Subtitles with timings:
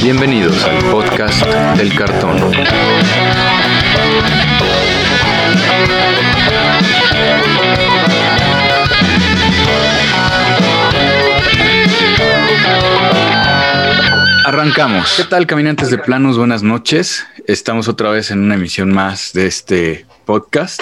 [0.00, 1.44] Bienvenidos al podcast
[1.76, 2.36] del cartón.
[14.44, 15.14] Arrancamos.
[15.16, 16.38] ¿Qué tal, caminantes de planos?
[16.38, 17.26] Buenas noches.
[17.46, 20.80] Estamos otra vez en una emisión más de este podcast.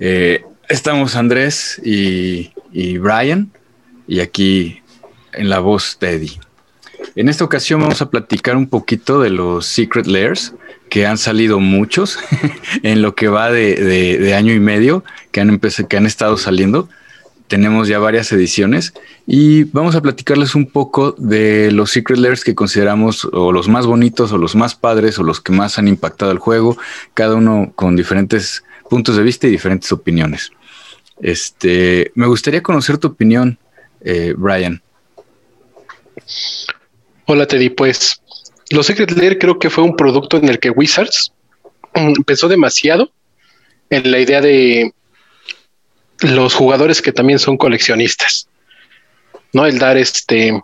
[0.00, 3.52] Eh, estamos Andrés y, y Brian,
[4.06, 4.82] y aquí
[5.32, 6.40] en la voz Eddie.
[7.16, 10.54] En esta ocasión vamos a platicar un poquito de los Secret Layers,
[10.88, 12.18] que han salido muchos
[12.82, 16.88] en lo que va de, año y medio, que han, que han estado saliendo.
[17.48, 18.94] Tenemos ya varias ediciones
[19.26, 23.86] y vamos a platicarles un poco de los Secret Layers que consideramos o los más
[23.86, 26.76] bonitos o los más padres o los que más han impactado el juego,
[27.12, 30.52] cada uno con diferentes puntos de vista y diferentes opiniones.
[31.20, 33.58] Este, me gustaría conocer tu opinión,
[34.00, 34.80] eh, Brian.
[37.32, 38.20] Hola Teddy, pues
[38.70, 41.32] los Secret Lair creo que fue un producto en el que Wizards
[41.94, 43.12] mm, pensó demasiado
[43.88, 44.92] en la idea de
[46.22, 48.48] los jugadores que también son coleccionistas,
[49.52, 49.64] ¿no?
[49.64, 50.60] El dar este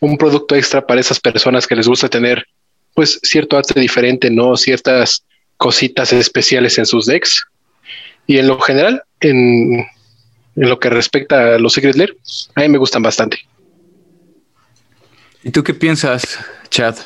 [0.00, 2.44] un producto extra para esas personas que les gusta tener
[2.94, 4.56] pues cierto arte diferente, ¿no?
[4.56, 5.22] Ciertas
[5.58, 7.46] cositas especiales en sus decks.
[8.26, 9.86] Y en lo general, en,
[10.56, 12.16] en lo que respecta a los Secret Lair,
[12.56, 13.38] a mí me gustan bastante.
[15.42, 16.38] ¿Y tú qué piensas,
[16.68, 16.96] Chad?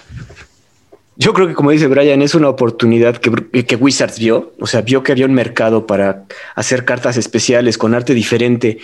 [1.16, 4.82] Yo creo que como dice Brian, es una oportunidad que, que, Wizards vio, o sea,
[4.82, 6.24] vio que había un mercado para
[6.56, 8.78] hacer cartas especiales con arte diferente,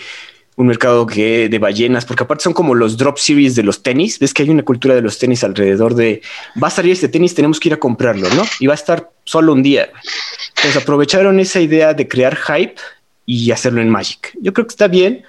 [0.55, 4.17] un mercado que de ballenas, porque aparte son como los drop series de los tenis,
[4.17, 6.21] ves que hay una cultura de los tenis alrededor de,
[6.61, 8.43] va a salir este tenis, tenemos que ir a comprarlo, ¿no?
[8.61, 9.89] Y va a estar solo un día.
[10.55, 12.75] Entonces aprovecharon esa idea de crear hype
[13.25, 14.31] y hacerlo en Magic.
[14.41, 15.23] Yo creo que está bien,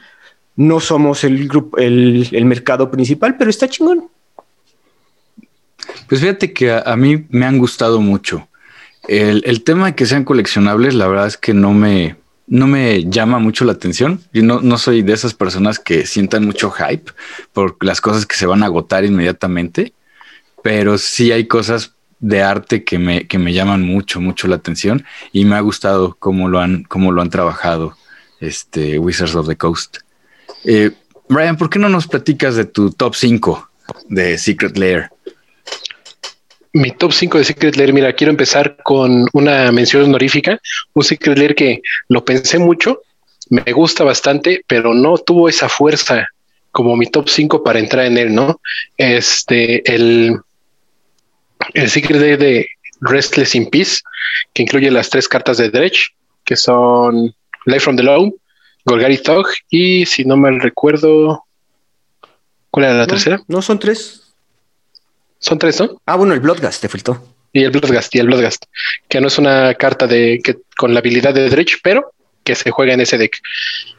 [0.56, 4.08] no somos el, grupo, el, el mercado principal, pero está chingón.
[6.08, 8.48] Pues fíjate que a, mí me han gustado mucho.
[9.08, 13.38] El, tema de que sean coleccionables, la verdad es que no me, no me llama
[13.38, 14.20] mucho la atención.
[14.32, 17.12] Yo no, no soy de esas personas que sientan mucho hype
[17.52, 19.92] por las cosas que se van a agotar inmediatamente,
[20.62, 25.04] pero sí hay cosas de arte que me, que me llaman mucho, mucho la atención
[25.32, 27.96] y me ha gustado cómo lo han, cómo lo han trabajado
[28.38, 29.98] este Wizards of the Coast.
[30.64, 30.90] Eh,
[31.28, 33.70] Brian, ¿por qué no nos platicas de tu top 5
[34.08, 35.10] de Secret Lair?
[36.72, 40.58] mi top 5 de Secret Lair, mira, quiero empezar con una mención honorífica,
[40.94, 43.02] un Secret Lair que lo pensé mucho,
[43.50, 46.26] me gusta bastante, pero no tuvo esa fuerza
[46.70, 48.58] como mi top 5 para entrar en él, ¿no?
[48.96, 50.38] Este, el,
[51.74, 52.68] el Secret Lair de
[53.02, 54.00] Restless in Peace,
[54.54, 57.34] que incluye las tres cartas de Dredge, que son
[57.66, 58.34] Life from the Low,
[58.84, 61.44] Golgari Thug y si no mal recuerdo,
[62.70, 63.40] ¿cuál era la tercera?
[63.48, 64.34] No, son tres.
[65.38, 66.00] Son tres, ¿no?
[66.06, 67.22] Ah, bueno, el Bloodgast te faltó.
[67.52, 68.64] Y el Bloodgast, y el Bloodgast,
[69.08, 72.12] que no es una carta de que con la habilidad de Dredge, pero
[72.44, 73.36] que se juega en ese deck.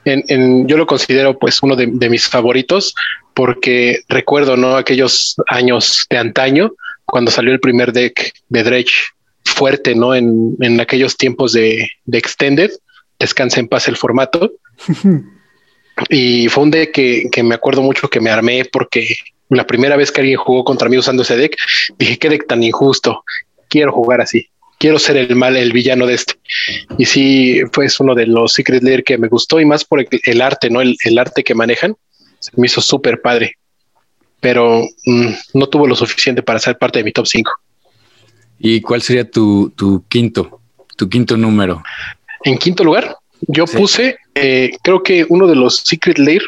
[0.06, 2.94] En, yo lo considero pues uno de, mis favoritos
[3.34, 6.74] porque recuerdo no aquellos años de antaño
[7.06, 9.14] cuando salió el primer deck de Dredge
[9.46, 10.16] fuerte, ¿no?
[10.16, 12.72] En, en aquellos tiempos de, de Extended,
[13.24, 14.54] descansa en paz el formato.
[16.10, 19.16] y fue un deck que, que, me acuerdo mucho que me armé porque
[19.50, 21.56] la primera vez que alguien jugó contra mí usando ese deck,
[21.98, 23.24] dije, qué deck tan injusto,
[23.70, 24.48] quiero jugar así,
[24.78, 26.34] quiero ser el mal, el villano de este.
[26.98, 30.42] Y sí, fue uno de los Secret Lair que me gustó y más por el,
[30.42, 30.82] arte, ¿no?
[30.82, 31.96] El, arte que manejan,
[32.40, 33.58] se me hizo súper padre,
[34.40, 37.52] pero mm, no tuvo lo suficiente para ser parte de mi top 5.
[38.60, 40.62] ¿Y cuál sería tu, tu, quinto,
[40.96, 41.84] tu quinto número?
[42.44, 46.44] En quinto lugar, yo puse, eh, creo que uno de los Secret Lair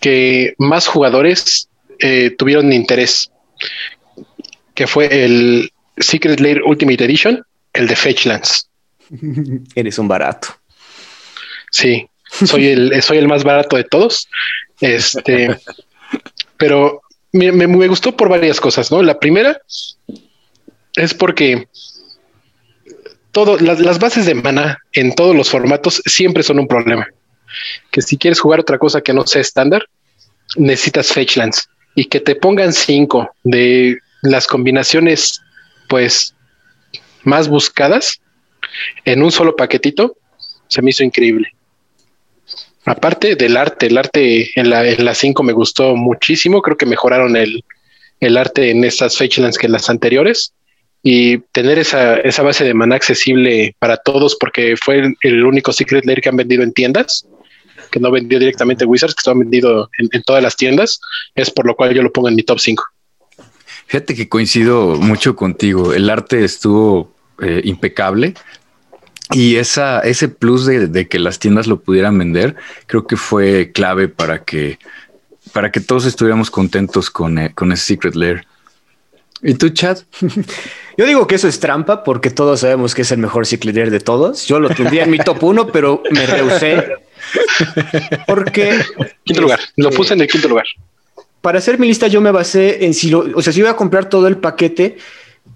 [0.00, 1.68] que más jugadores
[2.00, 3.30] eh, tuvieron interés,
[4.74, 7.42] que fue el Secret Lair Ultimate Edition,
[7.72, 8.68] el de Fetchlands.
[9.74, 10.48] Eres un barato.
[11.70, 12.06] Sí,
[12.44, 14.28] soy el, soy el más barato de todos.
[14.80, 15.56] Este,
[16.56, 19.02] pero me, me, gustó por varias cosas, ¿no?
[19.02, 19.60] La primera
[20.96, 21.68] es porque
[23.32, 27.08] todo, las, bases de mana en todos los formatos siempre son un problema.
[27.90, 29.86] Que si quieres jugar otra cosa que no sea estándar,
[30.56, 35.40] necesitas fetchlands y que te pongan cinco de las combinaciones
[35.88, 36.34] pues
[37.24, 38.20] más buscadas
[39.04, 40.16] en un solo paquetito,
[40.68, 41.48] se me hizo increíble.
[42.84, 46.86] Aparte del arte, el arte en la, en la 5 me gustó muchísimo, creo que
[46.86, 47.64] mejoraron el,
[48.20, 50.52] el arte en estas fetchlands que en las anteriores
[51.02, 56.04] y tener esa, esa base de mana accesible para todos porque fue el, único Secret
[56.06, 57.26] Lair que han vendido en tiendas
[57.90, 60.98] que no vendió directamente Wizards, que estaba vendido en, todas las tiendas,
[61.34, 62.82] es por lo cual yo lo pongo en mi top 5.
[63.86, 65.92] Fíjate que coincido mucho contigo.
[65.92, 68.34] El arte estuvo eh, impecable
[69.30, 72.56] y esa, ese plus de, que las tiendas lo pudieran vender,
[72.86, 74.78] creo que fue clave para que,
[75.52, 78.46] para que todos estuviéramos contentos con, eh, con ese Secret Lair.
[79.42, 79.98] ¿Y tú, Chad?
[80.96, 84.00] Yo digo que eso es trampa porque todos sabemos que es el mejor Lair de
[84.00, 84.46] todos.
[84.46, 86.84] Yo lo tendría en mi top uno, pero me rehusé.
[88.26, 88.80] Porque.
[89.24, 89.60] Quinto lugar.
[89.76, 90.66] Lo este, puse en el quinto lugar.
[91.40, 93.26] Para hacer mi lista, yo me basé en si lo.
[93.34, 94.98] O sea, si voy a comprar todo el paquete,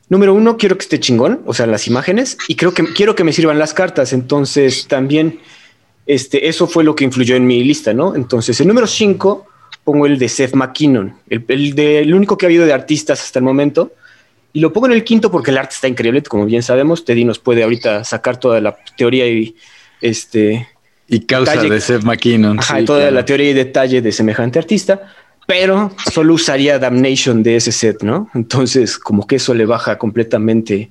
[0.08, 3.24] número uno, quiero que esté chingón, o sea, las imágenes, y creo que quiero que
[3.24, 4.12] me sirvan las cartas.
[4.12, 5.40] Entonces, también
[6.06, 8.14] este, eso fue lo que influyó en mi lista, ¿no?
[8.14, 9.46] Entonces, el número cinco
[9.86, 13.22] pongo el de Seth McKinnon, el, el, de, el único que ha habido de artistas
[13.22, 13.92] hasta el momento.
[14.52, 17.04] Y lo pongo en el quinto porque el arte está increíble, como bien sabemos.
[17.04, 19.54] Teddy nos puede ahorita sacar toda la teoría y
[20.00, 20.68] este.
[21.08, 22.58] Y causa de Seth McKinnon.
[22.58, 25.14] Ajá, toda la teoría y detalle de semejante artista
[25.46, 28.28] pero solo usaría Damnation de ese set, ¿no?
[28.34, 30.90] Entonces, como que eso le baja completamente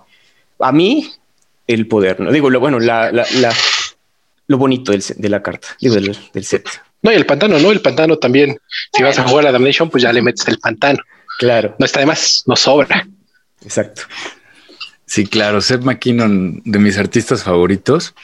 [0.59, 1.11] a mí
[1.67, 2.31] el poder, ¿no?
[2.31, 3.25] Digo, lo bueno, la, la,
[4.47, 6.67] lo bonito del, de la carta, digo, del, set.
[7.05, 7.71] No, y el pantano, ¿no?
[7.71, 8.57] El pantano también.
[8.91, 10.99] Si vas a jugar a Damnation, pues ya le metes el pantano.
[11.37, 11.75] Claro.
[11.77, 13.07] No está de más, no sobra.
[13.63, 14.01] Exacto.
[15.05, 15.61] Sí, claro.
[15.61, 18.15] Seth McKinnon, de mis artistas favoritos,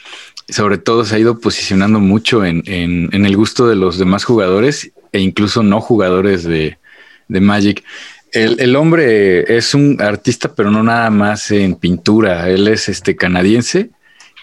[0.50, 4.92] sobre todo se ha ido posicionando mucho en, en el gusto de los demás jugadores
[5.12, 6.78] e incluso no jugadores de,
[7.28, 7.84] Magic.
[8.34, 12.50] El, hombre es un artista, pero no nada más en pintura.
[12.50, 13.90] Él es este canadiense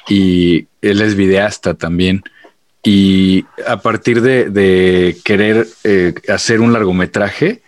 [0.09, 2.23] y él es videasta también.
[2.83, 7.63] Y a partir de, querer eh, hacer un largometraje,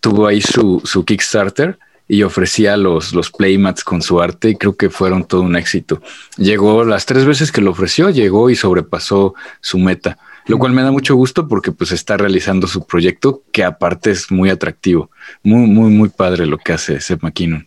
[0.00, 4.76] tuvo ahí su, su Kickstarter y ofrecía los, los playmats con su arte y creo
[4.76, 6.02] que fueron todo un éxito.
[6.36, 10.18] Llegó las tres veces que lo ofreció, llegó y sobrepasó su meta
[10.48, 14.30] lo cual me da mucho gusto porque pues está realizando su proyecto que aparte es
[14.30, 15.10] muy atractivo,
[15.42, 17.66] muy, muy, muy padre lo que hace Seth McKinnon.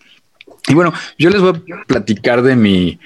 [0.68, 3.00] Y bueno, yo les voy a platicar de mi,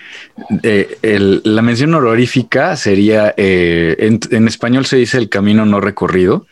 [1.01, 3.95] la mención honorífica sería, eh,
[4.29, 6.45] en, español se dice el camino no recorrido,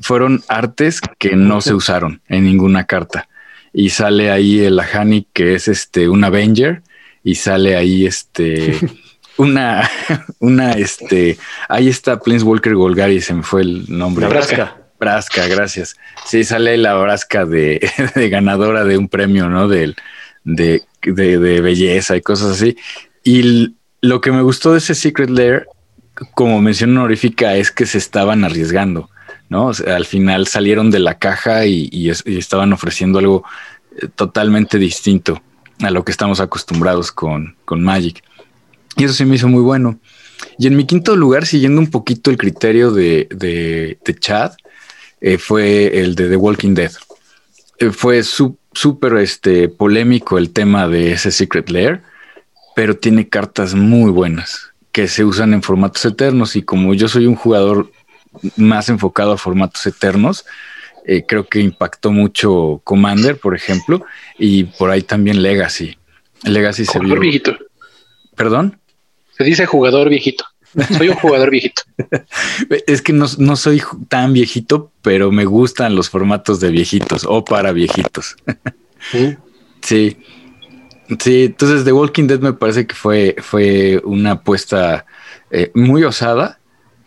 [0.00, 3.28] fueron artes que no se usaron en ninguna carta.
[3.72, 6.82] Y sale ahí el Ahani, que es este, un Avenger,
[7.22, 8.78] y sale ahí este...
[9.36, 9.88] una,
[10.40, 11.38] una, este,
[11.68, 14.26] ahí está Walker Golgari, se me fue el nombre.
[14.26, 14.76] Brasca.
[14.98, 15.96] Brasca, gracias.
[16.24, 17.80] Sí, sale la Brasca de,
[18.30, 19.68] ganadora de un premio, ¿no?
[20.44, 22.76] De, de, de, belleza y cosas así.
[23.22, 25.66] Y lo que me gustó de ese Secret Lair,
[26.34, 29.08] como mención honorífica, es que se estaban arriesgando,
[29.48, 29.72] ¿no?
[29.86, 33.44] al final salieron de la caja y, y estaban ofreciendo algo
[33.96, 35.42] eh, totalmente distinto
[35.80, 38.22] a lo que estamos acostumbrados con, con Magic.
[38.96, 39.98] Y eso se me hizo muy bueno.
[40.58, 44.52] Y en mi quinto lugar, siguiendo un poquito el criterio de, de, Chad,
[45.20, 46.92] eh, fue el de The Walking Dead.
[47.78, 48.22] Eh, fue
[48.74, 52.02] súper este, polémico el tema de ese Secret Lair,
[52.74, 56.56] pero tiene cartas muy buenas que se usan en formatos eternos.
[56.56, 57.90] Y como yo soy un jugador
[58.56, 60.44] más enfocado a formatos eternos,
[61.06, 64.04] eh, creo que impactó mucho Commander, por ejemplo,
[64.38, 65.98] y por ahí también Legacy.
[66.44, 67.18] Legacy se vio.
[67.18, 67.56] Viejito.
[68.34, 68.78] ¿Perdón?
[69.36, 70.44] Se dice jugador viejito.
[70.96, 71.82] Soy un jugador viejito.
[72.86, 73.26] es que no,
[73.56, 78.36] soy tan viejito, pero me gustan los formatos de viejitos o para viejitos.
[79.82, 80.16] Sí.
[81.20, 85.04] Sí, entonces The Walking Dead me parece que fue, fue una apuesta
[85.50, 86.58] eh, muy osada,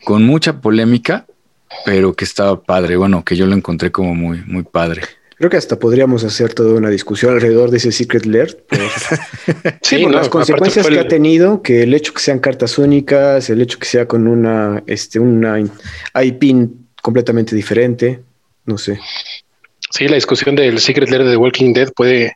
[0.05, 1.25] con mucha polémica,
[1.85, 2.95] pero que estaba padre.
[2.95, 5.01] Bueno, que yo lo encontré como muy, muy padre.
[5.37, 8.65] Creo que hasta podríamos hacer toda una discusión alrededor de ese Secret Lair.
[9.83, 13.61] sí, por las consecuencias que ha tenido, que el hecho que sean cartas únicas, el
[13.61, 16.69] hecho que sea con una, este, una IP
[17.03, 18.19] completamente diferente,
[18.65, 18.99] no sé.
[19.91, 22.35] Sí, la discusión del Secret Lair de The Walking Dead puede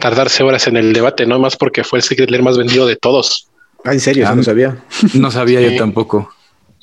[0.00, 2.96] tardarse horas en el debate, no más porque fue el Secret Lair más vendido de
[2.96, 3.48] todos.
[3.84, 4.76] Ah, en serio, ah, no sabía.
[5.14, 6.34] No sabía yo tampoco.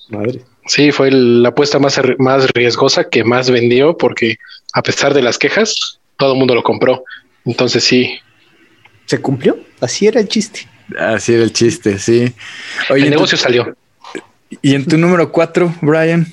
[0.10, 0.46] Madre.
[0.68, 4.38] Sí, fue la apuesta más, más riesgosa que más vendió porque
[4.74, 7.04] a pesar de las quejas, todo el mundo lo compró.
[7.46, 8.20] Entonces sí.
[9.06, 9.58] ¿Se cumplió?
[9.80, 10.68] Así era el chiste.
[11.00, 12.34] Así era el chiste, sí.
[12.90, 13.76] el negocio salió.
[14.62, 16.26] ¿Y en tu número cuatro, Brian?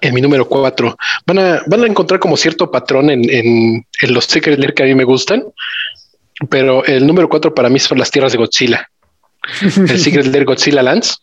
[0.00, 0.96] En mi número cuatro.
[1.26, 4.84] Van a, van a encontrar como cierto patrón en, en, en los Secret Lair que
[4.84, 5.44] a mí me gustan.
[6.48, 8.88] Pero el número cuatro para mí son las tierras de Godzilla.
[9.76, 11.20] el Secret Lair Godzilla Lands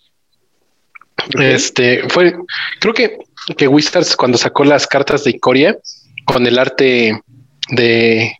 [1.40, 2.36] este fue,
[2.80, 3.18] creo que,
[3.58, 5.78] que Wizards cuando sacó las cartas de Ikoria
[6.26, 7.22] con el arte
[7.72, 8.34] de,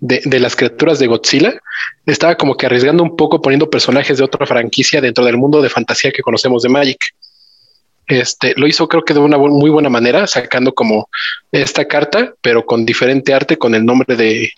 [0.00, 1.60] de, las criaturas de Godzilla,
[2.06, 5.68] estaba como que arriesgando un poco poniendo personajes de otra franquicia dentro del mundo de
[5.68, 6.98] fantasía que conocemos de Magic.
[8.06, 11.08] Este lo hizo, creo que de una muy buena manera, sacando como
[11.52, 14.50] esta carta, pero con diferente arte, con el nombre de,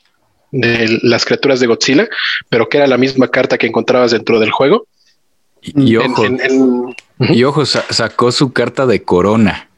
[0.53, 2.09] de las criaturas de Godzilla,
[2.49, 4.87] pero que era la misma carta que encontrabas dentro del juego.
[5.63, 6.25] Y, ojo,
[7.19, 9.69] y ojo, sacó su carta de corona.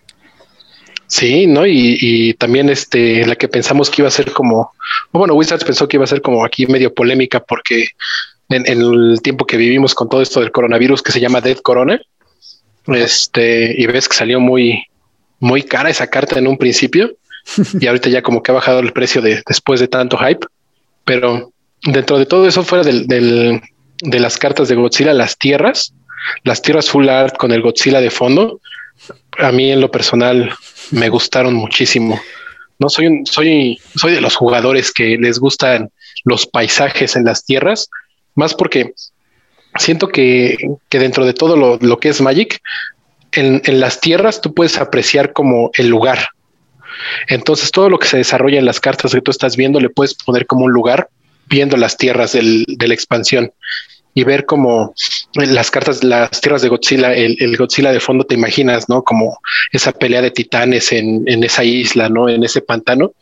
[1.13, 1.67] Sí, ¿no?
[1.67, 4.73] Y, también este, la que pensamos que iba a ser como,
[5.13, 7.89] bueno, Wizards pensó que iba a ser como aquí medio polémica porque
[8.49, 12.01] en, el tiempo que vivimos con todo esto del coronavirus que se llama Dead Corona,
[12.87, 14.85] este, y ves que salió muy,
[15.39, 17.13] muy cara esa carta en un principio
[17.79, 20.47] y ahorita ya como que ha bajado el precio de, después de tanto hype,
[21.05, 23.61] pero dentro de todo eso fuera del, del,
[24.03, 25.95] de las cartas de Godzilla, las tierras,
[26.43, 28.61] las tierras full art con el Godzilla de fondo,
[29.39, 30.53] a mí en lo personal
[30.91, 32.21] me gustaron muchísimo.
[32.79, 35.91] No soy soy, soy de los jugadores que les gustan
[36.25, 37.89] los paisajes en las tierras,
[38.35, 38.93] más porque
[39.79, 40.59] siento que,
[40.91, 42.61] dentro de todo lo, que es Magic,
[43.31, 46.31] en, en, las tierras tú puedes apreciar como el lugar.
[47.29, 50.15] Entonces todo lo que se desarrolla en las cartas que tú estás viendo le puedes
[50.15, 51.09] poner como un lugar
[51.47, 53.53] viendo las tierras del, de la expansión
[54.15, 54.95] y ver como
[55.35, 59.03] las cartas, las tierras de Godzilla, el, Godzilla de fondo, te imaginas, ¿no?
[59.03, 59.39] Como
[59.71, 62.29] esa pelea de titanes en, esa isla, ¿no?
[62.29, 63.13] En ese pantano.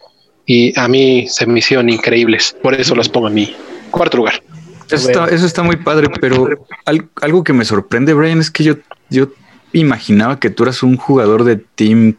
[0.46, 2.56] Y a mí se me hicieron increíbles.
[2.60, 3.54] Por eso las pongo en mi
[3.90, 4.42] cuarto lugar.
[4.90, 6.48] Eso está, muy padre, pero
[6.84, 8.74] algo que me sorprende, Brian, es que yo,
[9.08, 9.28] yo
[9.72, 12.16] imaginaba que tú eras un jugador de Team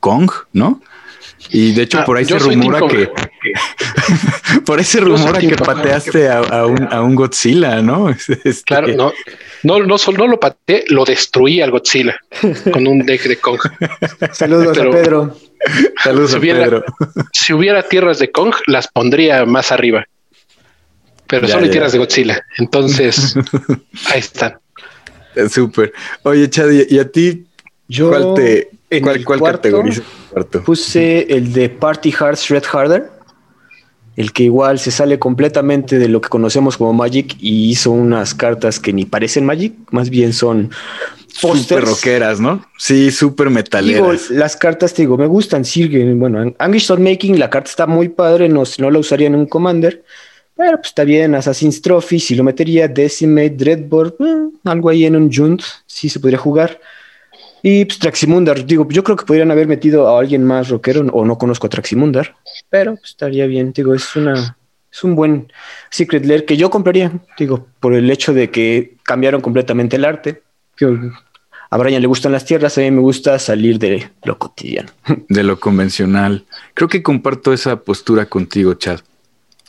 [0.00, 0.82] Kong, ¿no?
[1.50, 3.10] Y de hecho, ah, por ahí se rumora que.
[4.64, 8.10] por ahí se rumora que pateaste a, un, Godzilla, ¿no?
[8.44, 9.12] Este, claro, no,
[9.62, 12.16] no, no solo lo pateé, lo destruí al Godzilla
[12.72, 13.60] con un deck de Kong.
[14.32, 15.36] Saludos a Pedro.
[16.02, 16.84] Saludos si a hubiera, Pedro.
[17.32, 20.06] Si hubiera tierras de Kong, las pondría más arriba.
[21.26, 22.44] Pero solo hay tierras de Godzilla.
[22.58, 23.34] Entonces,
[24.12, 24.58] ahí están.
[25.48, 25.92] Súper.
[26.24, 27.46] Oye, Chad, ¿y a ti
[27.88, 28.70] yo ¿cuál te,
[29.00, 29.60] cuál, cuál
[30.64, 33.10] Puse el de Party Hearts Red Harder,
[34.16, 38.34] el que igual se sale completamente de lo que conocemos como Magic y hizo unas
[38.34, 40.70] cartas que ni parecen Magic, más bien son
[41.28, 42.64] super rockeras, ¿no?
[42.76, 44.30] Sí, súper metaleras.
[44.30, 46.18] las cartas, te digo, me gustan, sirven.
[46.18, 50.04] Bueno, Anguish Making, la carta está muy padre, no, no la usaría en un Commander,
[50.56, 55.16] pero pues está bien, Assassin's Trophy, si lo metería, Decimate, Dreadboard, eh, algo ahí en
[55.16, 56.78] un Junt, sí se podría jugar.
[57.62, 61.24] Y pues Traximundar, digo, yo creo que podrían haber metido a alguien más rockero, o
[61.24, 62.34] no conozco a Traximundar,
[62.68, 64.56] pero pues, estaría bien, digo, es una
[64.92, 65.50] es un buen
[65.90, 70.42] Secret Lair que yo compraría, digo, por el hecho de que cambiaron completamente el arte.
[71.70, 74.90] A Brian le gustan las tierras, a mí me gusta salir de lo cotidiano.
[75.28, 76.44] De lo convencional.
[76.74, 79.00] Creo que comparto esa postura contigo, Chad.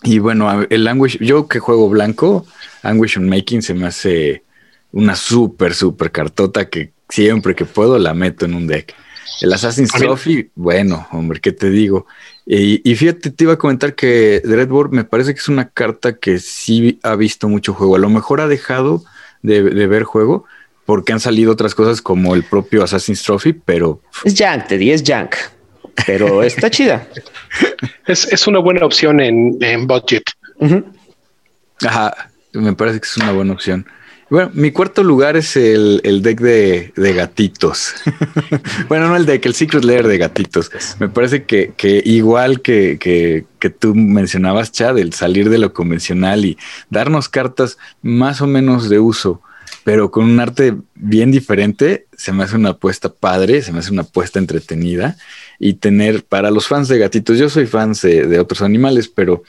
[0.04, 2.46] Y bueno, el Anguish, yo que juego blanco,
[2.82, 4.44] Anguish on Making se me hace
[4.92, 8.96] una súper, súper cartota que siempre que puedo la meto en un deck.
[9.42, 12.06] El Assassin's Trophy, bueno, hombre, ¿qué te digo?
[12.46, 16.40] Y, fíjate, te iba a comentar que Dreadboard me parece que es una carta que
[16.40, 17.96] sí ha visto mucho juego.
[17.96, 19.04] A lo mejor ha dejado
[19.42, 20.46] de, ver juego
[20.86, 24.02] porque han salido otras cosas como el propio Assassin's Trophy, pero...
[24.26, 25.36] Es junk, Teddy, es junk.
[26.06, 27.08] Pero está chida.
[28.06, 30.24] Es, una buena opción en, budget.
[31.82, 33.86] Ajá, me parece que es una buena opción.
[34.34, 37.94] Bueno, mi cuarto lugar es el, deck de, gatitos.
[38.90, 40.72] bueno, no el deck, el Secret Lair de gatitos.
[40.98, 41.72] Me parece que,
[42.04, 46.58] igual que, que, tú mencionabas, Chad, el salir de lo convencional y
[46.90, 49.40] darnos cartas más o menos de uso,
[49.84, 53.92] pero con un arte bien diferente, se me hace una apuesta padre, se me hace
[53.92, 55.16] una apuesta entretenida
[55.60, 59.44] y tener para los fans de gatitos, yo soy fan de, de otros animales, pero,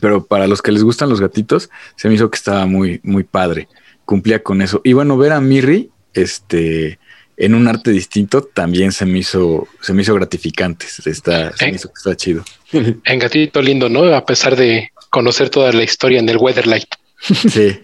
[0.00, 3.22] pero para los que les gustan los gatitos, se me hizo que estaba muy, muy
[3.22, 3.68] padre
[4.08, 4.80] cumplía con eso.
[4.84, 6.98] Y bueno, ver a Mirri este,
[7.36, 10.86] en un arte distinto también se me hizo, se me hizo gratificante.
[11.04, 12.42] Está, se me hizo que está chido.
[12.72, 14.04] En gatito lindo, ¿no?
[14.14, 16.88] A pesar de conocer toda la historia en el Weatherlight.
[17.20, 17.80] Sí,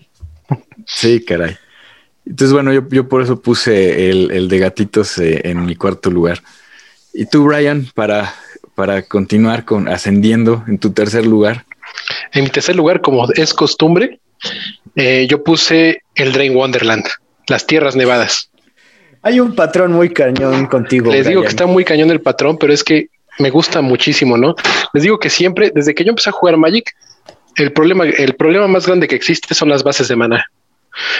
[0.87, 1.59] sí, caray.
[2.25, 6.11] Entonces, bueno, yo, yo por eso puse el, el de gatitos eh, en mi cuarto
[6.11, 6.43] lugar.
[7.13, 8.35] Y tú, Brian, para,
[8.75, 11.67] para continuar con ascendiendo en tu tercer lugar.
[12.33, 14.21] En mi tercer lugar, como es costumbre,
[14.97, 17.07] eh, yo puse el Drain Wonderland,
[17.47, 18.51] las tierras nevadas.
[19.23, 21.11] Hay un patrón muy cañón contigo.
[21.11, 23.09] Les digo que está muy cañón el patrón, pero es que
[23.39, 24.55] me gusta muchísimo, ¿no?
[24.93, 26.95] Les digo que siempre, desde que yo empecé a jugar Magic,
[27.57, 30.45] el problema, el problema más grande que existe son las bases de mana.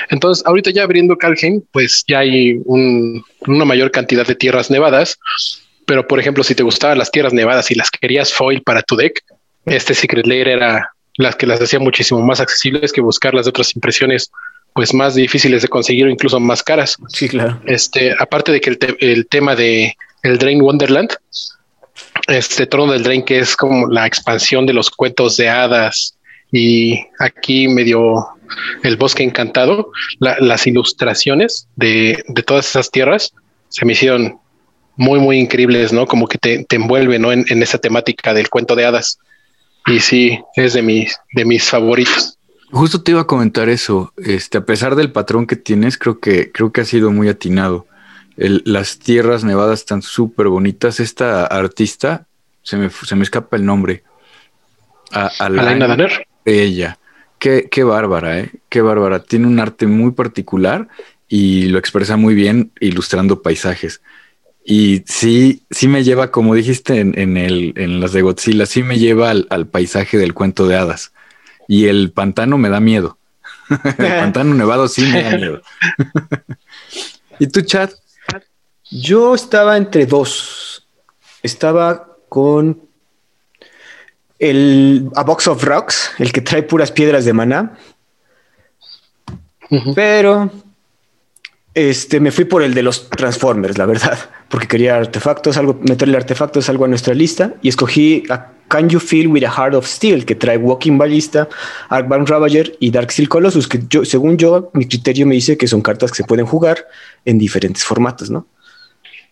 [0.09, 5.19] Entonces, ahorita ya abriendo Calheim, pues ya hay una mayor cantidad de tierras nevadas.
[5.87, 8.97] Pero, por ejemplo, si te gustaban las tierras nevadas y las querías foil para tu
[8.97, 9.21] deck,
[9.67, 13.75] este Secret Lair era las que las hacía muchísimo más accesibles que buscar las otras
[13.75, 14.31] impresiones
[14.75, 16.97] pues más difíciles de conseguir o incluso más caras.
[17.09, 17.61] Sí, claro.
[17.65, 21.11] Este, aparte de que el, el tema de el Drain Wonderland,
[22.27, 26.17] este trono del Drain, que es como la expansión de los cuentos de hadas,
[26.51, 28.29] y aquí medio
[28.83, 29.91] el bosque encantado,
[30.21, 33.33] las ilustraciones de, de, todas esas tierras
[33.69, 34.39] se me hicieron
[34.97, 36.07] muy, muy increíbles, ¿no?
[36.07, 37.33] Como que te, te envuelve, ¿no?
[37.33, 39.19] En, en, esa temática del cuento de hadas.
[39.87, 42.39] Y sí, es de mis, de mis favoritos.
[42.71, 44.13] Justo te iba a comentar eso.
[44.17, 47.87] Este, a pesar del patrón que tienes, creo que, creo que ha sido muy atinado.
[48.37, 51.01] El, las tierras nevadas están súper bonitas.
[51.01, 52.27] Esta artista,
[52.63, 54.03] se me, se me escapa el nombre.
[55.13, 56.27] A, Alaina Danner.
[56.45, 56.99] Ella.
[57.39, 58.51] Qué, qué bárbara, ¿eh?
[58.69, 59.23] Qué bárbara.
[59.23, 60.89] Tiene un arte muy particular
[61.29, 64.01] y lo expresa muy bien ilustrando paisajes.
[64.65, 68.83] Y sí, sí me lleva, como dijiste en, en, el, en las de Godzilla, sí
[68.83, 71.13] me lleva al, al, paisaje del cuento de hadas.
[71.69, 73.19] Y el pantano me da miedo.
[73.69, 75.63] el pantano nevado sí me da miedo.
[77.39, 77.91] ¿Y tú, Chad?
[78.91, 80.87] Yo estaba entre dos.
[81.43, 82.81] Estaba con
[84.39, 87.77] el A Box of Rocks, el que trae puras piedras de maná.
[89.71, 89.95] Uh -huh.
[89.95, 90.51] Pero
[91.75, 96.17] este, me fui por el de los Transformers, la verdad, porque quería artefactos, algo, meterle
[96.17, 99.87] artefactos, algo a nuestra lista, y escogí a Can You Feel with a Heart of
[99.87, 101.49] Steel, que trae Walking Ballista,
[101.89, 105.67] Arcbound Ravager y Dark Steel Colossus, que yo, según yo, mi criterio me dice que
[105.67, 106.87] son cartas que se pueden jugar
[107.25, 108.47] en diferentes formatos, ¿no?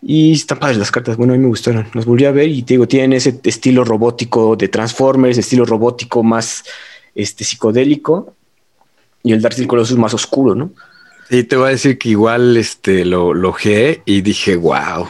[0.05, 2.63] Y están padres las cartas, bueno, a mí me gustaron, las volví a ver y
[2.65, 6.65] te digo, tienen ese estilo robótico de Transformers, estilo robótico más
[7.15, 8.35] este, psicodélico,
[9.23, 10.73] y el Dark Steel Colossus más oscuro, ¿no?
[11.33, 15.09] Y te voy a decir que igual este, lo logé y dije, wow,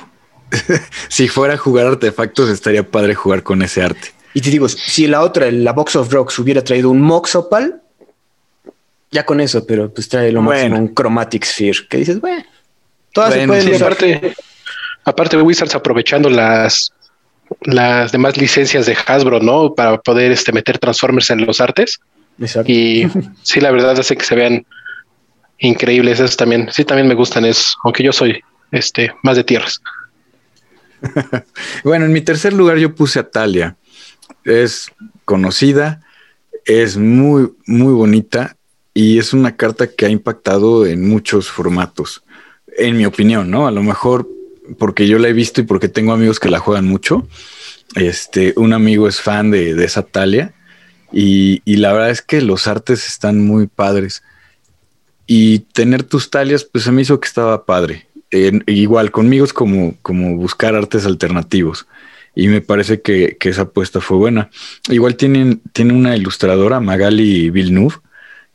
[1.09, 4.13] si fuera a jugar artefactos estaría padre jugar con ese arte.
[4.33, 7.83] Y te digo, si la otra, la Box of Rocks, hubiera traído un Moxopal,
[9.11, 10.61] ya con eso, pero pues trae lo bueno.
[10.61, 12.45] máximo un Chromatic Sphere, que dices, bueno,
[13.13, 14.35] todas bueno, se pueden sí, aparte,
[15.05, 16.93] aparte de Wizards aprovechando las
[17.63, 19.75] las demás licencias de Hasbro, ¿no?
[19.75, 21.99] Para poder este, meter Transformers en los artes.
[22.41, 22.71] Exacto.
[22.71, 23.11] Y
[23.43, 24.65] sí, la verdad hace que se vean
[25.63, 26.21] increíbles.
[26.21, 29.81] Esos también, sí, también me gustan eso, aunque yo soy este más de tierras.
[31.85, 33.77] bueno, en mi tercer lugar yo puse a Talia.
[34.45, 34.91] Es
[35.25, 36.03] conocida,
[36.65, 38.57] es muy, muy bonita
[38.95, 42.23] y es una carta que ha impactado en muchos formatos,
[42.77, 43.67] en mi opinión, ¿no?
[43.67, 44.29] A lo mejor
[44.79, 47.27] porque yo la he visto y porque tengo amigos que la juegan mucho.
[47.95, 50.55] Este, un amigo es fan de, de esa Talia
[51.13, 54.23] y, y la verdad es que los artes están muy padres
[55.35, 58.07] y tener tus talias, pues se me hizo que estaba padre.
[58.31, 61.87] Eh, igual conmigo es como, como buscar artes alternativos.
[62.35, 64.51] Y me parece que, que, esa apuesta fue buena.
[64.91, 67.95] Igual tienen, tiene una ilustradora, Magali Villeneuve,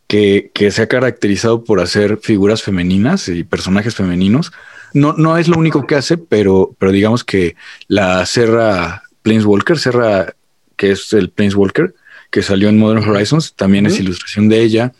[0.05, 4.51] que, que, se ha caracterizado por hacer figuras femeninas y personajes femeninos.
[4.93, 7.55] No, no es lo único que hace, pero, pero digamos que
[7.87, 10.35] la Serra Planeswalker, Serra,
[10.75, 11.95] que es el Planeswalker,
[12.29, 13.93] que salió en Modern Horizons, también uh -huh.
[13.93, 14.93] es ilustración de ella.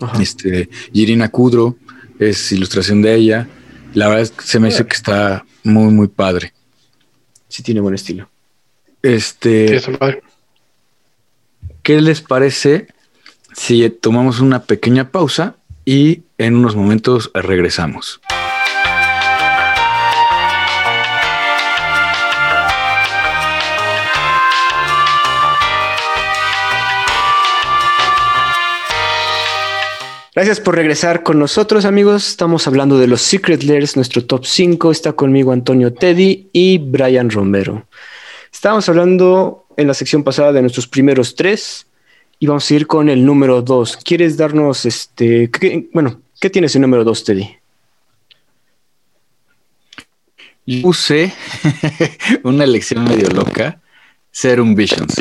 [0.00, 0.22] Ajá.
[0.22, 1.76] Este, Irina Kudro
[2.18, 3.48] es ilustración de ella.
[3.94, 6.52] La verdad es que se me dice que está muy, muy padre.
[7.48, 8.28] Sí, tiene buen estilo.
[9.02, 9.80] Este.
[9.80, 9.92] Sí,
[11.82, 12.88] ¿Qué les parece
[13.54, 18.20] si tomamos una pequeña pausa y en unos momentos regresamos?
[30.40, 32.26] Gracias por regresar con nosotros, amigos.
[32.26, 34.90] Estamos hablando de los Secret Layers, nuestro top 5.
[34.90, 37.86] Está conmigo Antonio Teddy y Brian Romero.
[38.50, 41.86] Estábamos hablando en la sección pasada de nuestros primeros tres
[42.38, 43.98] y vamos a ir con el número 2.
[43.98, 45.50] ¿Quieres darnos este?
[45.92, 47.56] Bueno, ¿qué tienes el número 2, Teddy?
[50.64, 51.34] Yo usé
[52.44, 53.78] una elección medio loca,
[54.30, 55.20] Serum Visions.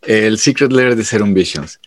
[0.00, 1.78] El Secret Layer de Serum Visions.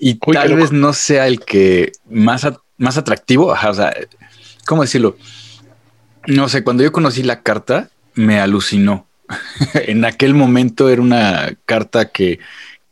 [0.00, 3.94] Y Uy, tal vez no sea el que más, más atractivo, ajá, o sea,
[4.66, 5.16] ¿cómo decirlo?
[6.26, 9.06] No sé, cuando yo conocí la carta, me alucinó.
[9.74, 12.38] en aquel momento era una carta que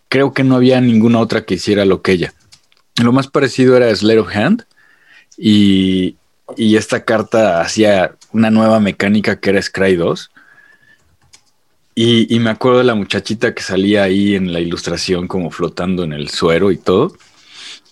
[0.09, 2.35] creo que no había ninguna otra que hiciera lo que ella.
[3.03, 4.65] Lo más parecido era Slate of Hand
[5.37, 6.17] y,
[6.57, 10.31] y esta carta hacía una nueva mecánica que era Scry 2
[11.97, 16.05] y, y, me acuerdo de la muchachita que salía ahí en la ilustración como flotando
[16.05, 17.17] en el suero y todo.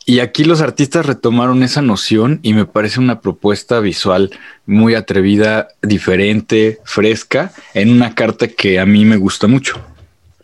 [0.07, 4.31] Y aquí los artistas retomaron esa noción y me parece una propuesta visual
[4.67, 9.81] muy atrevida, diferente, fresca, en una carta que a mí me gusta mucho.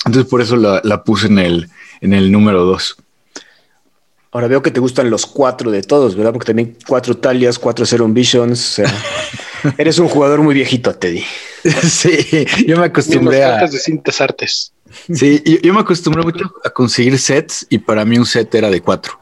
[0.06, 1.68] Entonces por eso la, la puse en el,
[2.00, 2.96] en el número dos.
[4.32, 6.32] Ahora veo que te gustan los cuatro de todos, ¿verdad?
[6.32, 8.60] Porque también cuatro Talias, cuatro Zero Visions.
[8.60, 8.90] Sea,
[9.78, 11.24] eres un jugador muy viejito, Teddy.
[11.82, 13.66] Sí, yo me acostumbré a.
[13.66, 14.72] de cintas artes.
[15.12, 18.70] Sí, yo, yo, me acostumbré mucho a conseguir sets y para mí un set era
[18.70, 19.18] de cuatro.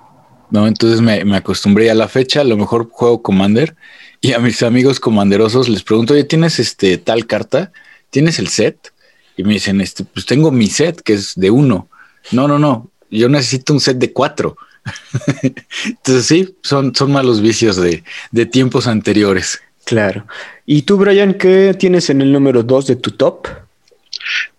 [0.51, 0.67] ¿no?
[0.67, 3.75] Entonces me, me acostumbré a la fecha, a lo mejor juego Commander
[4.21, 7.73] y a mis amigos comanderosos les pregunto, oye, ¿tienes este tal carta?
[8.11, 8.93] ¿Tienes el set?
[9.37, 11.89] Y me dicen, este, pues tengo mi set que es de uno.
[12.33, 14.57] No, no, no, yo necesito un set de cuatro.
[15.85, 19.61] Entonces sí, son, son malos vicios de, de tiempos anteriores.
[19.89, 20.27] Claro.
[20.67, 23.49] ¿Y tú, Brian, qué tienes en el número dos de tu top?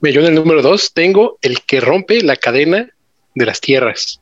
[0.02, 2.90] Yo en el número dos tengo el que rompe la cadena
[3.36, 4.20] de las tierras.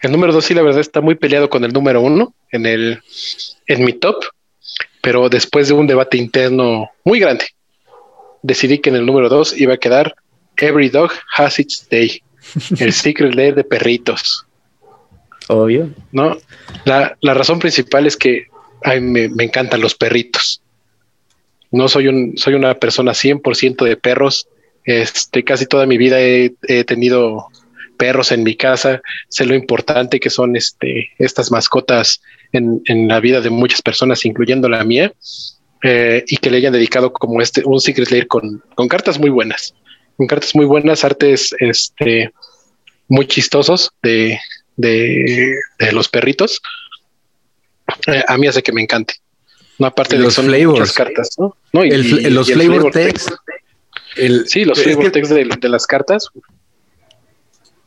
[0.00, 3.02] El número dos, sí, la verdad, está muy peleado con el número uno en el
[3.66, 4.22] en mi top,
[5.02, 7.46] pero después de un debate interno muy grande,
[8.44, 10.14] decidí que en el número dos iba a quedar
[10.56, 12.22] Every Dog Has Its Day,
[12.78, 14.46] el Secret Lair de perritos.
[15.48, 15.90] Obvio.
[16.12, 16.38] No,
[16.84, 18.46] la, la razón principal es que
[18.84, 20.62] ay, me, me, encantan los perritos.
[21.72, 24.46] No soy un, soy una persona 100% de perros.
[24.84, 26.54] Este, casi toda mi vida he,
[26.86, 27.48] tenido
[27.96, 29.02] perros en mi casa.
[29.28, 32.20] Sé lo importante que son este, estas mascotas
[32.52, 35.12] en, la vida de muchas personas, incluyendo la mía,
[35.82, 39.30] eh, y que le hayan dedicado como este, un Secret Lair con, con cartas muy
[39.30, 39.74] buenas,
[40.16, 42.30] con cartas muy buenas, artes este,
[43.08, 44.38] muy chistosos de,
[44.76, 46.60] de los perritos.
[48.06, 49.14] Eh, a mí hace que me encante.
[49.78, 50.80] No, aparte de los son flavors.
[50.80, 51.56] muchas cartas, ¿no?
[51.72, 53.30] no y, el, y, los y flavor, flavor text.
[54.16, 56.28] El, sí, los flavor que, text de, de, las cartas.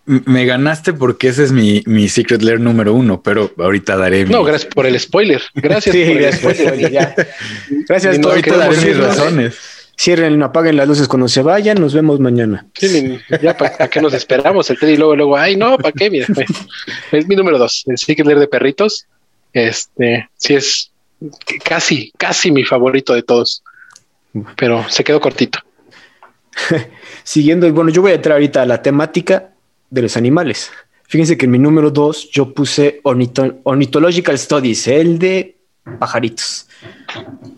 [0.06, 4.26] Me ganaste porque ese es mi, mi Secret Lair número uno, pero ahorita daré.
[4.26, 4.48] No, mi...
[4.48, 5.42] gracias por el spoiler.
[5.56, 6.92] Gracias sí, por el gracias, spoiler.
[6.92, 7.16] Ya.
[7.88, 9.58] Gracias, no, ahorita daré mis razones.
[10.00, 11.82] Cierren, apaguen las luces cuando se vayan.
[11.82, 12.68] Nos vemos mañana.
[12.76, 14.70] Sí, ya para pa qué nos esperamos.
[14.70, 16.10] El Teddy luego, luego, ay, no, ¿para qué?
[16.10, 16.28] Mira,
[17.12, 19.08] es mi número dos, el Secret Lair de perritos.
[19.54, 20.92] Este, sí es
[21.64, 23.64] casi, casi mi favorito de todos,
[24.56, 25.60] pero se quedó cortito.
[27.24, 29.52] Siguiendo, bueno, yo voy a entrar ahorita a la temática
[29.90, 30.72] de los animales.
[31.08, 35.56] Fíjense que en mi número dos yo puse ornito Ornithological Studies, el de
[36.00, 36.68] pajaritos.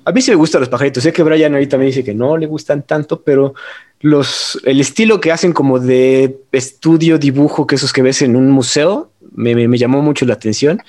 [0.05, 1.01] A mí sí me gustan los pajaritos.
[1.01, 3.55] Sé que Brian ahorita me dice que no le gustan tanto, pero
[4.01, 8.51] los, el estilo que hacen como de estudio, dibujo, que esos que ves en un
[8.51, 10.81] museo, me, me, me llamó mucho la atención.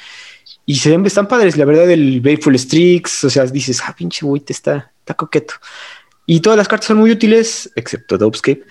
[0.67, 4.27] Y se ven, están padres, la verdad, el Bayful Strix, o sea, dices, ah, pinche
[4.45, 5.55] te está, está coqueto.
[6.27, 8.65] Y todas las cartas son muy útiles, excepto Dopescape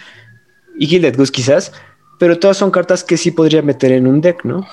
[0.80, 1.74] y Gilded Goose quizás,
[2.18, 4.66] pero todas son cartas que sí podría meter en un deck, ¿no?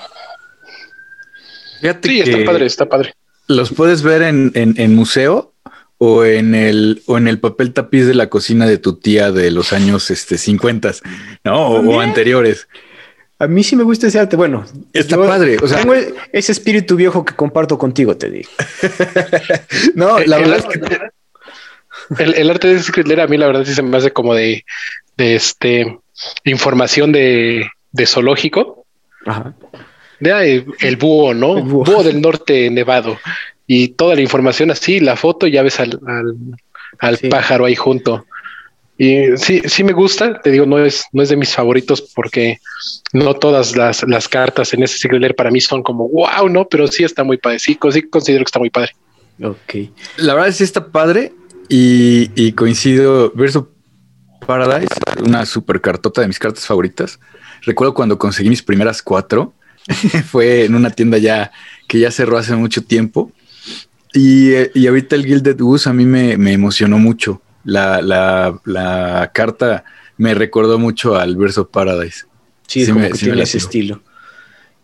[1.81, 3.13] Fíjate sí, está padre, está padre.
[3.47, 5.53] Los puedes ver en, en, en, museo
[5.97, 9.51] o en el o en el papel tapiz de la cocina de tu tía de
[9.51, 10.93] los años este 50,
[11.43, 11.67] ¿no?
[11.67, 12.67] O, o anteriores.
[13.39, 14.35] A mí sí me gusta ese arte.
[14.35, 15.57] Bueno, está yo padre.
[15.61, 15.93] O sea, tengo
[16.31, 18.49] ese espíritu viejo que comparto contigo, te digo.
[19.95, 23.63] no, la verdad es que el, el, arte de Secret Lair a mí la verdad
[23.63, 24.65] sí se me hace como de,
[25.17, 25.99] de este
[26.45, 28.85] información de, de zoológico.
[29.25, 29.53] Ajá.
[30.19, 31.57] De el búho, ¿no?
[31.57, 31.83] El búho.
[31.83, 32.03] búho.
[32.03, 33.19] del norte nevado.
[33.67, 36.35] Y toda la información así, la foto, ya ves al, al,
[36.99, 37.27] al sí.
[37.27, 38.25] pájaro ahí junto.
[38.97, 42.59] Y sí, sí me gusta, te digo, no es, no es de mis favoritos porque
[43.13, 46.67] no todas las, las cartas en ese Secret Lair para mí son como wow, no,
[46.67, 47.59] pero sí está muy padre.
[47.59, 48.93] Sí, sí considero que está muy padre.
[49.43, 49.91] Ok.
[50.17, 51.31] La verdad sí está padre
[51.69, 53.31] y, y coincido.
[53.35, 53.71] Verso
[54.47, 57.19] Paradise, una super cartota de mis cartas favoritas.
[57.61, 59.53] Recuerdo cuando conseguí mis primeras cuatro,
[60.27, 61.51] fue en una tienda ya
[61.87, 63.31] que ya cerró hace mucho tiempo.
[64.13, 69.29] Y, y ahorita el Gilded Goose a mí me, me emocionó mucho la, la, la,
[69.33, 69.83] carta
[70.15, 72.25] me recordó mucho al verso Paradise.
[72.65, 74.01] Sí, sí como me, que sí tiene ese estilo.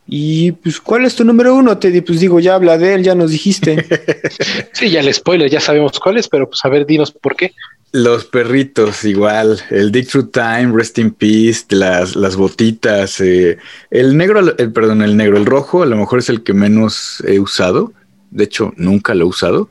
[0.05, 2.01] Y pues, ¿cuál es tu número uno, Teddy?
[2.01, 3.85] Pues digo, ya habla de él, ya nos dijiste.
[4.73, 7.53] sí, ya el spoiler, ya sabemos cuál es, pero pues a ver, dinos por qué.
[7.93, 9.61] Los perritos, igual.
[9.69, 13.21] El Dick Through Time, Rest in Peace, las, las botitas.
[13.21, 13.57] Eh,
[13.91, 17.23] el negro, el, perdón, el negro, el rojo, a lo mejor es el que menos
[17.25, 17.93] he usado.
[18.29, 19.69] De hecho, nunca lo he usado,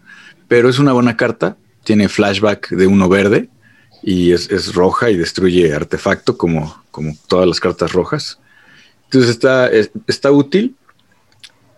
[0.49, 3.49] pero es una buena carta tiene flashback de uno verde
[4.03, 8.39] y es, es, roja y destruye artefacto como, como todas las cartas rojas.
[9.05, 10.75] Entonces está, es, está útil.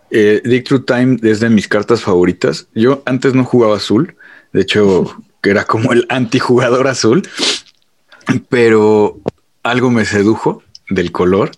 [0.09, 2.67] Eh, Dick Through Time es de mis cartas favoritas.
[2.73, 4.15] Yo antes no jugaba azul,
[4.53, 7.27] de hecho, que era como el antijugador azul,
[8.49, 9.19] pero
[9.63, 11.51] algo me sedujo del color.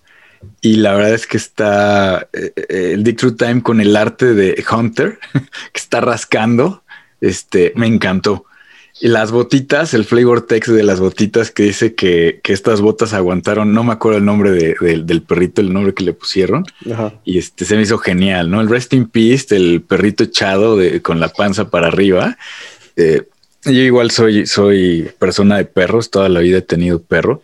[0.60, 4.62] Y la verdad es que está eh, el Dick Through Time con el arte de
[4.70, 6.82] Hunter, que está rascando
[7.20, 8.44] este, me encantó.
[9.00, 13.72] Y las botitas, el flavor text de las botitas que dice que, estas botas aguantaron,
[13.72, 16.64] no me acuerdo el nombre del perrito, el nombre que le pusieron.
[17.24, 18.60] Y este se me hizo genial, ¿no?
[18.60, 22.36] El Rest in Peace, el perrito echado de, con la panza para arriba.
[22.96, 23.28] Eh,
[23.64, 27.42] yo igual soy, soy persona de perros, toda la vida he tenido perro.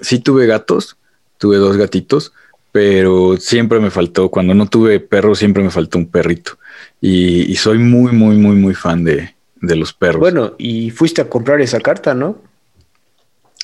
[0.00, 0.96] Sí tuve gatos,
[1.38, 2.32] tuve dos gatitos,
[2.72, 6.58] pero siempre me faltó, cuando no tuve perro, siempre me faltó un perrito.
[7.00, 10.20] y soy muy, muy, muy, muy fan de, de los perros.
[10.20, 12.40] Bueno, y fuiste a comprar esa carta, ¿no?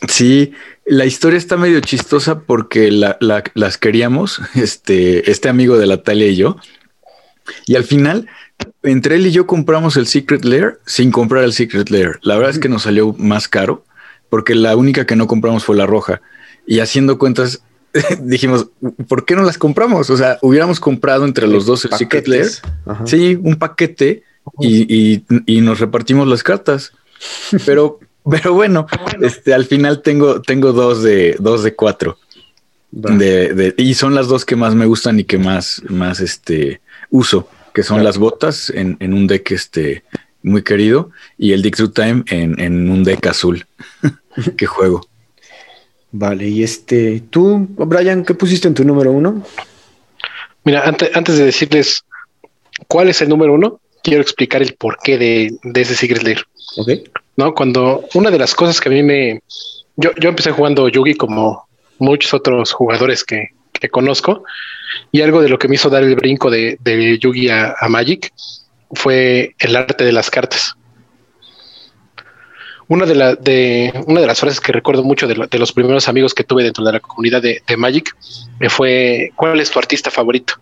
[0.09, 0.53] Sí,
[0.85, 6.37] la historia está medio chistosa porque las queríamos, este, este amigo de la Talia y
[6.37, 6.57] yo.
[7.67, 8.29] Y al final,
[8.83, 12.19] entre él y yo compramos el Secret Lair sin comprar el Secret Lair.
[12.23, 13.85] La verdad es que nos salió más caro
[14.31, 16.21] porque la única que no compramos fue la roja.
[16.67, 17.62] Y haciendo cuentas,
[18.23, 18.69] dijimos,
[19.09, 20.11] ¿por qué no las compramos?
[20.11, 22.47] O sea, hubiéramos comprado entre los dos el Secret Lair.
[23.07, 24.23] Sí, un paquete
[24.61, 25.23] y,
[25.61, 26.93] nos repartimos las cartas.
[27.65, 28.87] Pero, pero bueno,
[29.21, 32.19] este, al final tengo, tengo dos de dos de cuatro.
[32.91, 36.81] De, y son las dos que más me gustan y que más, más este,
[37.11, 40.05] uso, que son las botas en, un deck este,
[40.45, 43.67] muy querido y el Dick Time en, en un deck azul
[44.57, 45.09] que juego.
[46.16, 49.42] Vale, y este, tú, Brian, ¿qué pusiste en tu número uno?
[50.62, 52.05] Mira, antes, antes de decirles
[52.87, 56.46] cuál es el número uno, quiero explicar el porqué de, de ese Secret Lair.
[57.37, 59.42] No, cuando una de las cosas que a mí me.
[59.96, 61.66] Yo, yo empecé jugando Yugi como
[61.98, 64.44] muchos otros jugadores que, que, conozco,
[65.11, 68.33] y algo de lo que me hizo dar el brinco de, de Yugi a, Magic
[68.92, 70.77] fue el arte de las cartas.
[72.88, 76.09] Una de, la, de, una de las frases que recuerdo mucho de, de los primeros
[76.09, 78.14] amigos que tuve dentro de la comunidad de, de Magic
[78.68, 80.55] fue: ¿Cuál es tu artista favorito?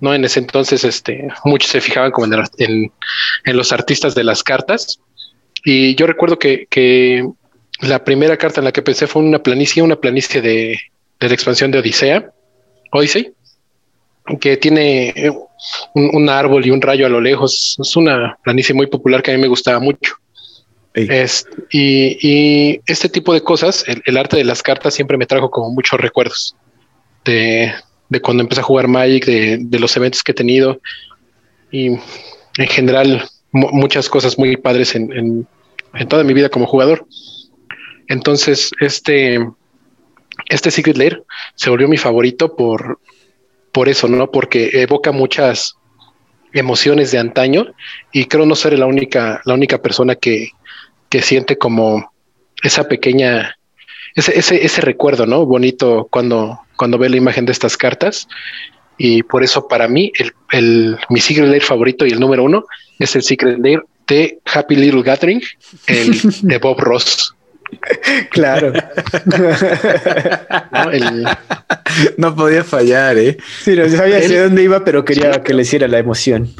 [0.00, 0.14] ¿no?
[0.14, 2.26] En ese entonces, este, muchos se fijaban como
[2.58, 2.92] en,
[3.46, 5.00] los artistas de las cartas.
[5.64, 7.26] Y yo recuerdo que,
[7.80, 10.78] la primera carta en la que pensé fue una planicie, una planicie de,
[11.18, 12.30] la expansión de Odisea,
[12.92, 13.32] Odyssey,
[14.40, 15.12] que tiene
[15.94, 17.76] un, árbol y un rayo a lo lejos.
[17.80, 20.14] Es una planicie muy popular que a mí me gustaba mucho.
[20.94, 26.00] Y, este tipo de cosas, el, arte de las cartas siempre me trajo como muchos
[26.00, 26.56] recuerdos
[27.24, 27.72] de,
[28.08, 30.80] de cuando empecé a jugar Magic, de, los eventos que he tenido
[31.70, 35.46] y en general muchas cosas muy padres en,
[36.08, 37.06] toda mi vida como jugador.
[38.08, 39.38] Entonces, este,
[40.48, 41.22] este Secret Lair
[41.54, 43.00] se volvió mi favorito por,
[43.72, 44.30] por eso, ¿no?
[44.30, 45.76] Porque evoca muchas
[46.52, 47.74] emociones de antaño
[48.12, 50.50] y creo no ser la única, la única persona que,
[51.14, 52.12] que siente como
[52.64, 53.56] esa pequeña,
[54.16, 55.46] ese, ese, ese recuerdo, ¿no?
[55.46, 58.26] Bonito cuando, cuando ve la imagen de estas cartas.
[58.98, 62.64] Y por eso para mí el, el, mi Secret Lair favorito y el número uno
[62.98, 65.40] es el Secret Lair de Happy Little Gathering,
[65.86, 67.32] el de Bob Ross.
[68.30, 68.72] Claro.
[72.16, 72.34] ¿No?
[72.34, 73.36] podía fallar, ¿eh?
[73.62, 76.52] Sí, no sabía hacia dónde iba, pero quería que le hiciera la emoción.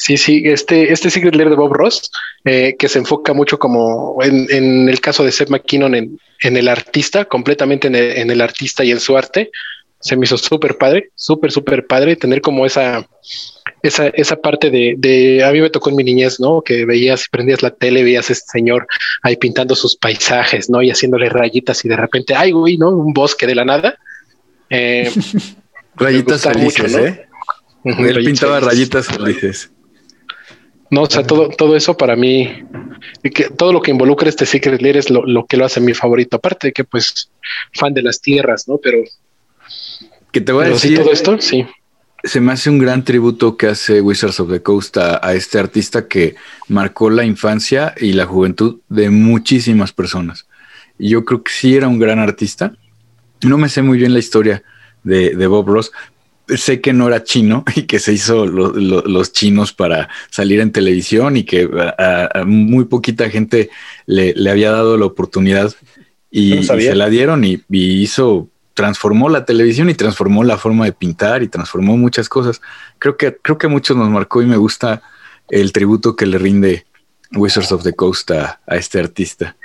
[0.00, 2.10] Sí, sí, este, este Secret Lair de Bob Ross,
[2.46, 6.56] eh, que se enfoca mucho como en, en, el caso de Seth McKinnon en, en
[6.56, 9.50] el artista, completamente en el, en el, artista y en su arte,
[10.00, 13.06] se me hizo súper padre, súper, súper padre tener como esa,
[13.82, 16.62] esa, esa parte de, de, a mí me tocó en mi niñez, ¿no?
[16.62, 18.86] Que veías, prendías la tele, veías a este señor
[19.20, 20.80] ahí pintando sus paisajes, ¿no?
[20.80, 22.88] Y haciéndole rayitas y de repente, ay, güey, ¿no?
[22.88, 23.98] Un bosque de la nada.
[24.70, 25.12] Eh,
[25.94, 27.26] rayitas felices, mucho, ¿eh?
[27.84, 29.70] Él pintaba rayitas felices.
[30.90, 32.64] No, o sea, todo, todo eso para mí,
[33.22, 36.36] que todo lo que involucra este Secret Lair es lo, que lo hace mi favorito.
[36.36, 37.30] Aparte de que, pues,
[37.72, 38.78] fan de las tierras, ¿no?
[38.78, 38.98] Pero.
[40.32, 40.98] Que te voy a decir.
[40.98, 41.64] todo esto, sí.
[42.24, 46.06] Se me hace un gran tributo que hace Wizards of the Coast a, este artista
[46.06, 46.34] que
[46.68, 50.46] marcó la infancia y la juventud de muchísimas personas.
[50.98, 52.74] Y yo creo que sí era un gran artista.
[53.42, 54.62] No me sé muy bien la historia
[55.02, 55.92] de, de Bob Ross,
[56.56, 61.36] sé que no era chino y que se hizo los chinos para salir en televisión
[61.36, 63.70] y que a, muy poquita gente
[64.06, 65.74] le, había dado la oportunidad
[66.30, 71.42] y, se la dieron y, hizo, transformó la televisión y transformó la forma de pintar
[71.42, 72.60] y transformó muchas cosas.
[72.98, 75.02] Creo que, creo que a muchos nos marcó y me gusta
[75.48, 76.86] el tributo que le rinde
[77.32, 79.56] Wizards of the Coast a, este artista.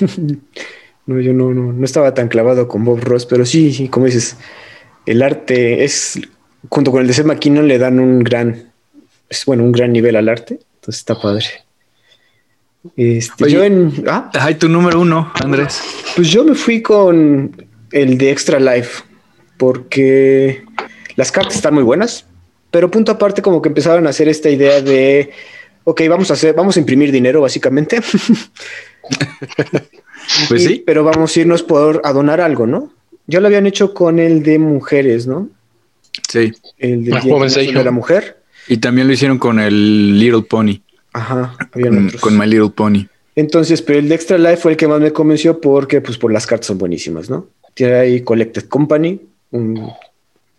[1.06, 4.06] no, yo no, no, no estaba tan clavado con Bob Ross, pero sí, sí, como
[4.06, 4.36] dices,
[5.06, 6.20] el arte es,
[6.68, 8.72] junto con el de Seth McKinnon, le dan un gran,
[9.28, 10.58] es, bueno, un gran nivel al arte.
[10.76, 11.46] Entonces está padre.
[12.96, 14.04] Este, yo en.
[14.08, 15.80] Ah, Ay, tu número uno, Andrés.
[16.16, 17.56] Pues yo me fui con
[17.92, 19.04] el de Extra Life,
[19.56, 20.64] porque
[21.14, 22.26] las cartas están muy buenas,
[22.70, 25.30] pero punto aparte, como que empezaron a hacer esta idea de
[25.84, 28.00] ok, vamos a hacer, vamos a imprimir dinero básicamente.
[30.48, 30.82] pues sí.
[30.84, 32.92] Pero vamos a irnos por a donar algo, ¿no?
[33.32, 35.48] Ya lo habían hecho con el de mujeres, ¿no?
[36.28, 36.52] Sí.
[36.78, 37.20] El de, Ah,
[37.54, 38.36] Day, de la mujer.
[38.68, 40.80] Y también lo hicieron con el Little Pony,
[41.12, 42.20] Ajá, habían con, otros.
[42.20, 43.06] con My Little Pony.
[43.34, 46.32] Entonces, pero el de Extra Life fue el que más me convenció porque, pues, por
[46.32, 47.46] las cartas son buenísimas, ¿no?
[47.74, 49.90] Tiene ahí Collected Company, un-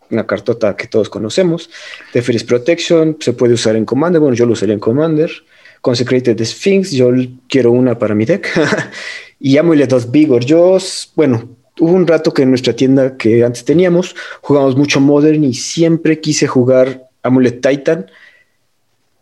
[0.09, 1.69] una cartota que todos conocemos.
[2.11, 4.19] Teferis Protection, se puede usar en Commander.
[4.19, 5.31] Bueno, yo lo usaría en Commander.
[5.81, 7.11] Consecrated Sphinx, yo
[7.47, 8.47] quiero una para mi deck.
[9.39, 10.43] y Amulet of Vigor.
[10.45, 10.77] Yo,
[11.15, 15.53] bueno, hubo un rato que en nuestra tienda que antes teníamos, jugamos mucho Modern y
[15.53, 18.07] siempre quise jugar Amulet Titan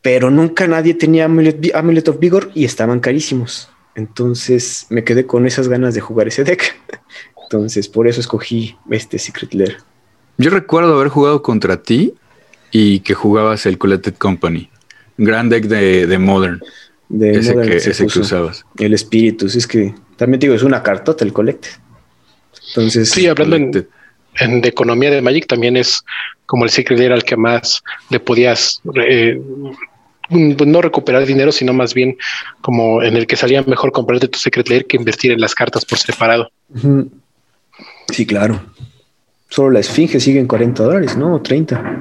[0.01, 3.69] pero nunca nadie tenía Amulet, of Vigor y estaban carísimos.
[3.95, 6.75] Entonces me quedé con esas ganas de jugar ese deck.
[7.43, 9.77] Entonces por eso escogí este Secret Lair.
[10.37, 12.15] Yo recuerdo haber jugado contra ti
[12.71, 14.69] y que jugabas el Collected Company.
[15.17, 16.61] Gran deck de, de Modern.
[17.09, 18.65] De ese Modern que, ese usabas.
[18.77, 19.55] El Spiritus.
[19.55, 21.69] Es que también te digo, es una cartota el Collected.
[22.75, 23.89] Entonces, Sí, hablando en, Collected.
[24.39, 26.03] en- de economía de Magic, también es
[26.45, 29.39] como el Secret Lair al que más le podías eh,
[30.29, 32.17] no recuperar dinero, sino más bien
[32.61, 35.83] como en el que salía mejor comprarte tu Secret Lair que invertir en las cartas
[35.85, 36.49] por separado.
[38.11, 38.61] sí, claro.
[39.49, 41.35] Solo la Esfinge sigue en 40 dólares, ¿no?
[41.35, 41.99] O 30.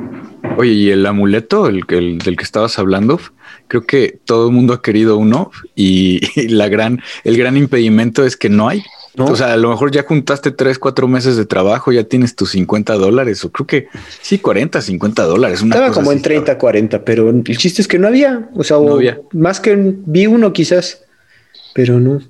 [0.57, 3.21] Oye, y el amuleto, el, el del que estabas hablando,
[3.67, 8.25] creo que todo el mundo ha querido uno y, y la gran, el gran impedimento
[8.25, 8.83] es que no hay.
[9.17, 9.25] ¿No?
[9.27, 12.51] O sea, a lo mejor ya juntaste tres, cuatro meses de trabajo, ya tienes tus
[12.53, 13.89] 50 dólares, o creo que
[14.23, 15.63] sí, 40, 50 dólares.
[15.63, 18.49] Una Estaba cosa como en así 30, 40, pero el chiste es que no había.
[18.55, 19.19] O sea, No o había.
[19.33, 21.03] más que vi uno quizás,
[21.75, 22.21] pero no.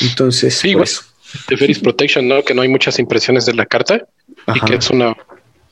[0.00, 0.84] Entonces, Sí, por igual.
[0.84, 1.02] eso.
[1.48, 2.42] Teferis Protection, ¿no?
[2.44, 4.06] Que no hay muchas impresiones de la carta
[4.54, 5.16] y que es una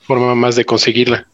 [0.06, 1.26] forma más de conseguirla.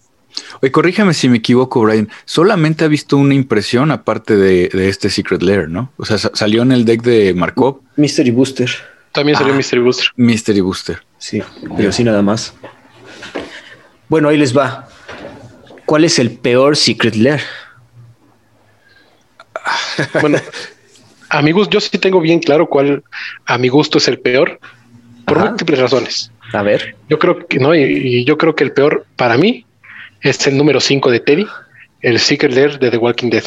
[0.61, 2.09] Oye, corríjame si me equivoco, Brian.
[2.25, 5.93] Solamente ha visto una impresión aparte de, de este Secret Lair, ¿no?
[5.97, 8.71] O sea, sa- salió en el deck de Markov, Mystery Booster.
[9.13, 9.57] También salió Ah.
[9.57, 10.07] Mystery Booster.
[10.17, 11.03] Mystery Booster.
[11.19, 11.43] Sí,
[11.77, 12.55] pero sí nada más.
[14.09, 14.89] Bueno, ahí les va.
[15.87, 17.41] ¿Cuál es el peor Secret Lair?
[20.21, 20.39] Bueno,
[21.29, 23.03] a mi gusto, yo sí tengo bien claro cuál
[23.47, 24.59] a mi gusto es el peor
[25.27, 25.49] por Ajá.
[25.51, 26.31] múltiples razones.
[26.53, 26.97] A ver.
[27.09, 29.67] Yo creo que no, y, y yo creo que el peor para mí
[30.21, 31.47] es el número 5 de Teddy,
[32.01, 33.45] el Secret Lair de The Walking Dead.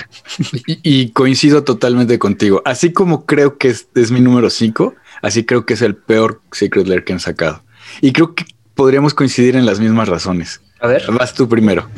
[0.67, 2.61] Y, y coincido totalmente contigo.
[2.65, 6.41] Así como creo que es, es mi número 5, así creo que es el peor
[6.51, 7.63] Secret Lair que han sacado.
[8.01, 10.61] Y creo que podríamos coincidir en las mismas razones.
[10.79, 11.03] A ver.
[11.11, 11.87] Vas tú primero.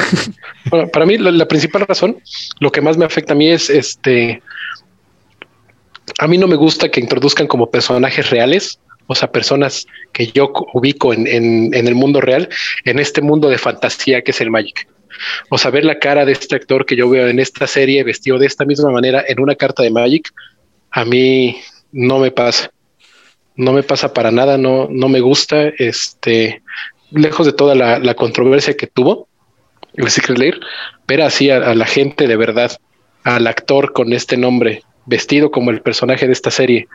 [0.70, 2.20] Bueno, para mí la, la principal razón,
[2.62, 4.42] lo que más me afecta a mí es este.
[6.20, 10.52] A mí no me gusta que introduzcan como personajes reales, o sea, personas que yo
[10.54, 12.50] co- ubico en, en- el mundo real,
[12.86, 14.88] en este mundo de fantasía que es el Magic.
[15.50, 18.39] O sea, ver la cara de este actor que yo veo en esta serie vestido
[18.39, 20.32] de esta misma manera en una carta de Magic,
[20.92, 21.58] a mí
[21.92, 22.72] no me pasa.
[23.56, 25.68] No me pasa para nada, no, no me gusta.
[25.78, 26.63] Este,
[27.12, 29.28] lejos de toda la, controversia que tuvo,
[29.94, 30.60] el Secret Lair,
[31.08, 32.72] ver así a la gente de verdad,
[33.24, 36.88] al actor con este nombre, vestido como el personaje de esta serie,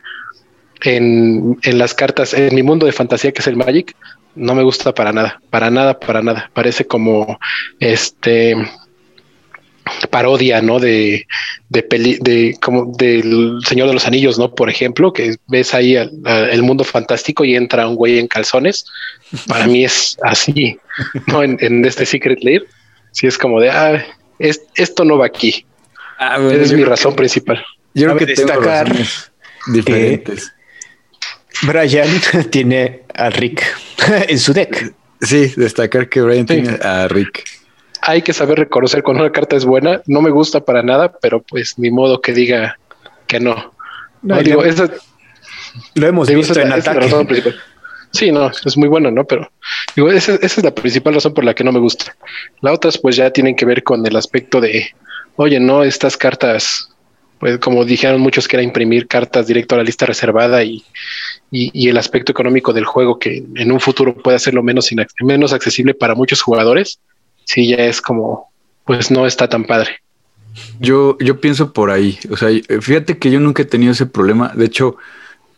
[0.83, 3.95] en, en las cartas, en mi mundo de fantasía que es el Magic,
[4.35, 6.51] no me gusta para nada, para nada, para nada.
[6.55, 7.38] Parece como
[7.81, 8.55] este
[10.11, 10.79] parodia, ¿no?
[10.79, 11.27] De,
[11.71, 14.55] de peli, de como del Señor de los Anillos, ¿no?
[14.55, 18.29] Por ejemplo, que ves ahí al- a- el mundo fantástico y entra un güey en
[18.29, 18.85] calzones.
[19.47, 20.79] Para mí es así,
[21.27, 21.43] ¿no?
[21.43, 22.67] En, en este Secret Lair,
[23.12, 24.05] sí es como de, ah,
[24.38, 25.64] es- esto no va aquí.
[26.53, 27.64] Esa es mi razón principal.
[27.95, 28.88] Yo creo que tengo destacar
[29.73, 30.53] diferentes.
[31.66, 32.09] Brian
[32.51, 33.62] tiene a Rick
[34.29, 34.94] en su deck.
[35.21, 36.55] Sí, destacar que Brian Sí.
[36.62, 37.44] tiene a Rick.
[38.03, 40.01] Hay que saber reconocer cuando una carta es buena.
[40.07, 42.79] No me gusta para nada, pero pues ni modo que diga
[43.27, 43.55] que no.
[44.23, 44.88] No, No, digo, esa,
[45.94, 47.01] Lo hemos digo, visto esa en es la ataque.
[47.07, 47.57] razón principal.
[48.12, 49.25] Sí, no, es muy bueno, ¿no?
[49.25, 49.51] Pero
[49.97, 52.16] digo, esa, esa es la principal razón por la que no me gusta.
[52.62, 54.88] Las otras pues ya tienen que ver con el aspecto de,
[55.37, 56.88] oye, no, estas cartas,
[57.38, 60.85] pues como dijeron muchos que era imprimir cartas directo a la lista reservada y,
[61.51, 64.88] y, el aspecto económico del juego que en un futuro puede hacerlo menos,
[65.20, 67.01] menos accesible para muchos jugadores,
[67.44, 68.51] sí ya es como,
[68.85, 70.01] pues no está tan padre.
[70.81, 72.18] Yo, yo pienso por ahí.
[72.30, 72.49] O sea,
[72.80, 74.53] fíjate que yo nunca he tenido ese problema.
[74.55, 74.97] De hecho,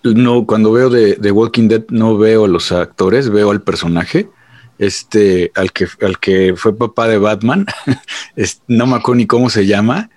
[0.02, 4.28] no, cuando veo de, de Walking Dead, no veo a los actores, veo al personaje.
[4.78, 7.66] Este, al que, al que fue papá de Batman,
[8.66, 10.08] no me acuerdo ni cómo se llama.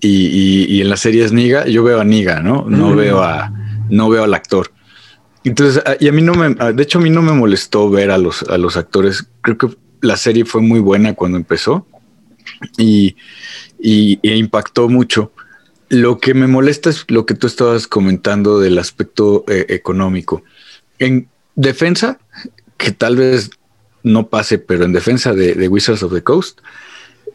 [0.00, 2.66] Y, y- y en la serie es Niga, yo veo a Niga, ¿no?
[2.68, 2.96] No Mm.
[2.96, 3.52] veo a,
[3.88, 4.70] no veo al actor.
[5.44, 8.18] Entonces, y a mí no me, de hecho, a mí no me molestó ver a
[8.18, 9.26] los, a los actores.
[9.42, 9.68] Creo que
[10.02, 11.86] la serie fue muy buena cuando empezó.
[12.78, 13.16] y,
[13.78, 15.32] y, e impactó mucho.
[15.88, 20.42] Lo que me molesta es lo que tú estabas comentando del aspecto eh, económico.
[20.98, 22.18] En defensa,
[22.76, 23.50] que tal vez
[24.02, 26.60] no pase, pero en defensa de, Wizards of the Coast,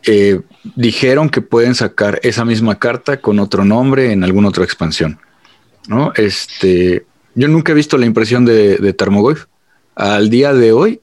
[0.06, 0.42] eh,
[0.76, 5.20] dijeron que pueden sacar esa misma carta con otro nombre en alguna otra expansión.
[5.88, 6.14] ¿no?
[6.16, 9.46] Este, yo nunca he visto la impresión de, de Tarmogoyf.
[9.96, 11.02] Al día de hoy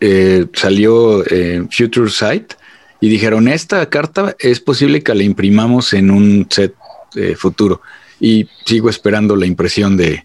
[0.00, 1.22] eh, salió
[1.70, 2.54] Future Sight
[3.00, 6.74] y dijeron, esta carta es posible que la imprimamos en un set
[7.16, 7.82] eh, futuro.
[8.18, 10.24] Y sigo esperando la impresión de,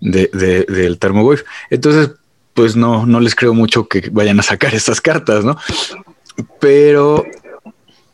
[0.00, 1.42] del Thermowave.
[1.70, 2.12] Entonces,
[2.54, 5.58] pues no, no les creo mucho que vayan a sacar estas cartas, ¿no?
[6.60, 7.24] Pero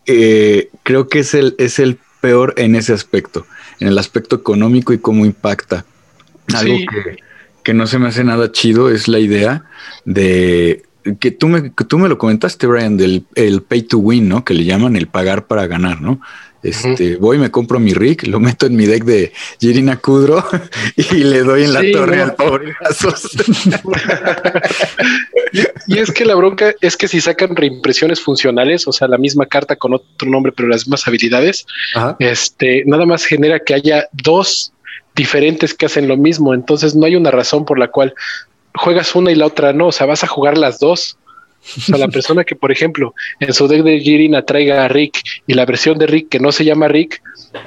[0.07, 3.47] eh, creo que es el, es el peor en ese aspecto,
[3.79, 5.85] en el aspecto económico y cómo impacta.
[6.55, 7.19] Algo que,
[7.63, 9.65] que no se me hace nada chido es la idea
[10.05, 10.83] de
[11.19, 14.45] que tú me, tú me lo comentaste, Brian, del el pay to win, ¿no?
[14.45, 16.21] Que le llaman el pagar para ganar, ¿no?
[16.63, 20.45] Este, voy, me compro mi rig, lo meto en mi deck de Jirina Kudro
[20.97, 22.75] y le doy en la torre al pobre
[25.87, 29.47] y, es que la bronca es que si sacan reimpresiones funcionales, o sea, la misma
[29.47, 31.67] carta con otro nombre, pero las mismas habilidades,
[32.19, 34.73] este, nada más genera que haya dos
[35.15, 36.55] diferentes que hacen lo mismo.
[36.55, 38.15] Entonces no hay una razón por la cual
[38.75, 41.17] juegas una y la otra no, o sea, vas a jugar las dos.
[41.77, 45.23] O sea, la persona que, por ejemplo, en su deck de Jirina traiga a Rick
[45.47, 47.23] y la versión de Rick que no se llama Rick,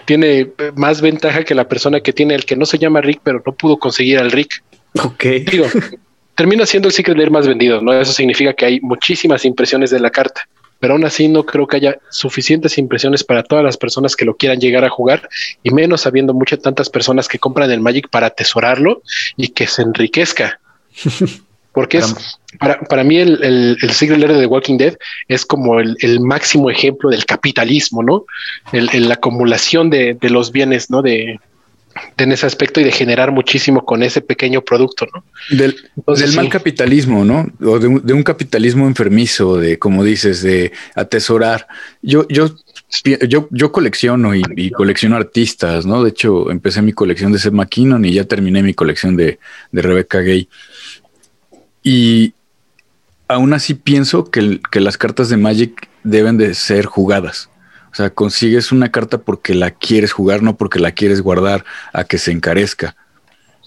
[0.05, 3.41] tiene más ventaja que la persona que tiene el que no se llama Rick, pero
[3.45, 4.63] no pudo conseguir al Rick.
[5.03, 5.23] Ok.
[5.49, 5.67] Digo,
[6.35, 7.93] termina siendo el Secret Lair más vendido, ¿no?
[7.93, 10.47] Eso significa que hay muchísimas impresiones de la carta,
[10.79, 14.35] pero aún así no creo que haya suficientes impresiones para todas las personas que lo
[14.35, 15.29] quieran llegar a jugar,
[15.63, 19.01] y menos habiendo muchas tantas personas que compran el Magic para atesorarlo
[19.37, 20.59] y que se enriquezca.
[21.73, 22.15] Porque es,
[22.59, 24.95] para, para mí el, el, el Secret Lair de The Walking Dead
[25.27, 28.25] es como el, el máximo ejemplo del capitalismo, ¿no?
[28.71, 31.01] El, la acumulación de, de, los bienes, ¿no?
[31.01, 31.39] De,
[32.17, 35.23] de, en ese aspecto y de generar muchísimo con ese pequeño producto, ¿no?
[35.49, 37.51] Del, Entonces, del mal capitalismo, ¿no?
[37.61, 41.67] O de, de, un capitalismo enfermizo, de, como dices, de atesorar.
[42.03, 42.55] Yo, yo,
[43.27, 46.03] yo, yo colecciono y, y, colecciono artistas, ¿no?
[46.03, 49.39] De hecho, empecé mi colección de Seth McKinnon y ya terminé mi colección de,
[49.71, 50.47] de Rebecca Gay.
[51.83, 52.33] Y
[53.27, 57.49] aún así pienso que, que, las cartas de Magic deben de ser jugadas.
[57.91, 62.05] O sea, consigues una carta porque la quieres jugar, no porque la quieres guardar a
[62.05, 62.95] que se encarezca.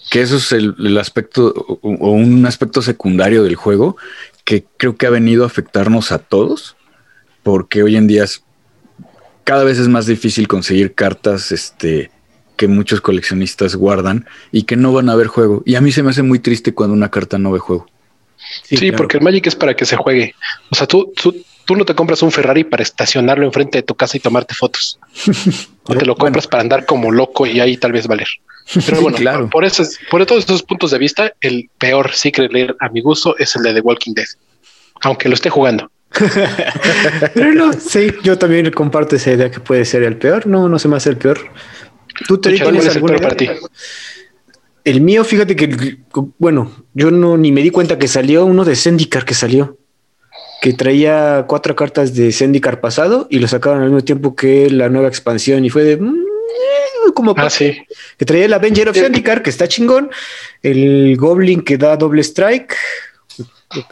[0.09, 3.97] Que eso es el, el aspecto o, un aspecto secundario del juego
[4.43, 6.75] que creo que ha venido a afectarnos a todos,
[7.43, 8.25] porque hoy en día
[9.43, 12.11] cada vez es más difícil conseguir cartas este,
[12.57, 15.63] que muchos coleccionistas guardan y que no van a ver juego.
[15.65, 17.87] Y a mí se me hace muy triste cuando una carta no ve juego.
[18.63, 18.97] Sí, sí claro.
[18.97, 20.35] porque el Magic es para que se juegue.
[20.69, 21.35] O sea, tú, tú,
[21.65, 24.99] tú, no te compras un Ferrari para estacionarlo enfrente de tu casa y tomarte fotos.
[25.83, 26.49] o te lo compras bueno.
[26.49, 28.27] para andar como loco y ahí tal vez valer.
[28.85, 29.49] Pero bueno, claro.
[29.49, 33.37] por, eso, por todos esos puntos de vista, el peor Secret Lair a mi gusto
[33.37, 34.27] es el de The Walking Dead.
[35.01, 35.89] Aunque lo esté jugando.
[37.33, 40.47] Pero no, sí, yo también comparto esa idea que puede ser el peor.
[40.47, 41.51] No, no se me hace el peor.
[42.27, 43.49] ¿Tú te tienes alguna para ti?
[44.87, 45.97] El mío, fíjate que,
[46.37, 49.77] bueno, yo no ni me di cuenta que salió uno de Zendikar que salió,
[50.61, 54.87] que traía cuatro cartas de Zendikar pasado y lo sacaron al mismo tiempo que la
[54.87, 57.77] nueva expansión y fue de mmm, como ah, sí.
[58.17, 58.95] que traía el Avenger of.
[58.95, 60.09] Zendikar que está chingón,
[60.63, 62.73] el Goblin que da doble strike,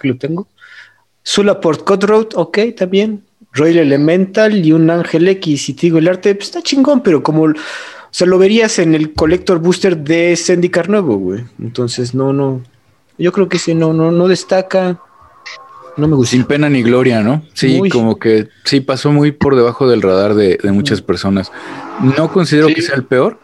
[0.01, 0.47] que lo tengo,
[1.23, 6.35] Sulaport Cutthroat, ok, también, Royal Elemental y un Ángel X y te digo el arte
[6.35, 7.53] pues, está chingón, pero como
[8.17, 11.43] sea, lo verías en el Collector Booster de Zendikar nuevo, güey.
[11.61, 12.61] Entonces, no, no.
[13.17, 15.01] Yo creo que sí, no, no, no destaca.
[15.97, 16.31] No me gusta.
[16.31, 17.43] Sin pena ni gloria, ¿no?
[17.53, 17.89] Sí, muy...
[17.89, 21.51] como que sí pasó muy por debajo del radar de, de muchas personas.
[22.17, 22.75] No considero sí.
[22.75, 23.39] que sea el peor,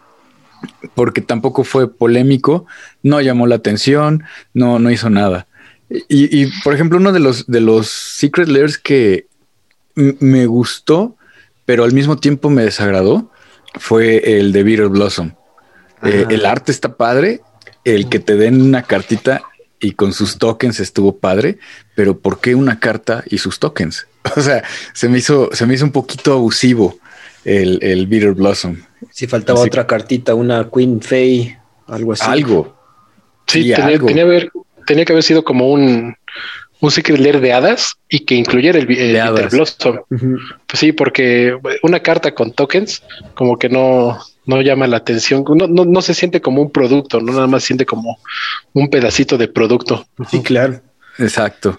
[0.94, 2.66] porque tampoco fue polémico,
[3.02, 5.46] no llamó la atención, no, no hizo nada.
[5.90, 9.26] Y, y por ejemplo, uno de los, de los Secret Layers que
[9.94, 11.16] me gustó,
[11.64, 13.30] pero al mismo tiempo me desagradó,
[13.74, 15.32] fue el de Bitter Blossom.
[16.02, 17.40] Eh, el arte está padre,
[17.84, 19.42] el que te den una cartita
[19.80, 21.58] y con sus tokens estuvo padre,
[21.94, 24.06] pero ¿por qué una carta y sus tokens?
[24.36, 24.62] O sea,
[24.94, 26.96] se me hizo, se me hizo un poquito abusivo
[27.44, 28.76] el, el Bitter Blossom.
[29.10, 31.56] Si faltaba así otra cartita, una Queen Fay,
[31.88, 32.24] algo así.
[32.24, 32.76] Algo.
[33.48, 34.06] Sí, sí tenía, algo.
[34.06, 34.52] Tenía, haber,
[34.86, 36.16] tenía que haber sido como un,
[36.82, 39.98] un Secret Lair de hadas y que incluyera el, el Bitter Blossom.
[40.10, 40.38] Uh -huh.
[40.66, 43.02] Pues sí, porque una carta con tokens
[43.34, 47.20] como que no, no llama la atención, no, no, no, se siente como un producto,
[47.20, 48.18] no nada más siente como
[48.72, 50.04] un pedacito de producto.
[50.28, 50.80] Sí, claro.
[51.18, 51.78] Exacto.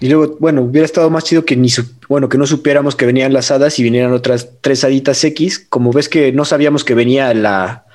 [0.00, 1.68] Y luego, bueno, hubiera estado más chido que ni
[2.08, 5.66] bueno, que no supiéramos que venían las hadas y vinieran otras tres haditas X.
[5.68, 7.86] Como ves que no sabíamos que venía la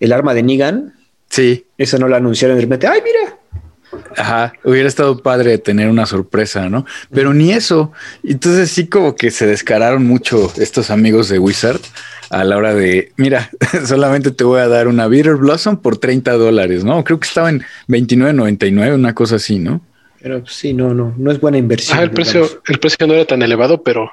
[0.00, 0.94] el arma de Negan.
[1.28, 1.66] Sí.
[1.76, 2.86] Eso no la anunciaron de repente.
[2.86, 3.36] ¡Ay, mira!
[4.16, 6.86] Ajá, hubiera estado padre tener una sorpresa, ¿no?
[7.10, 7.92] Pero ni eso.
[8.24, 11.80] Entonces sí como que se descararon mucho estos amigos de Wizard
[12.30, 13.50] a la hora de, mira,
[13.86, 17.04] solamente te voy a dar una Bitter Blossom por 30 dólares, ¿no?
[17.04, 19.80] Creo que estaba en 29.99, una cosa así, ¿no?
[20.20, 21.98] Pero sí, no, no, no es buena inversión.
[21.98, 24.10] Ah, el precio, el precio no era tan elevado, pero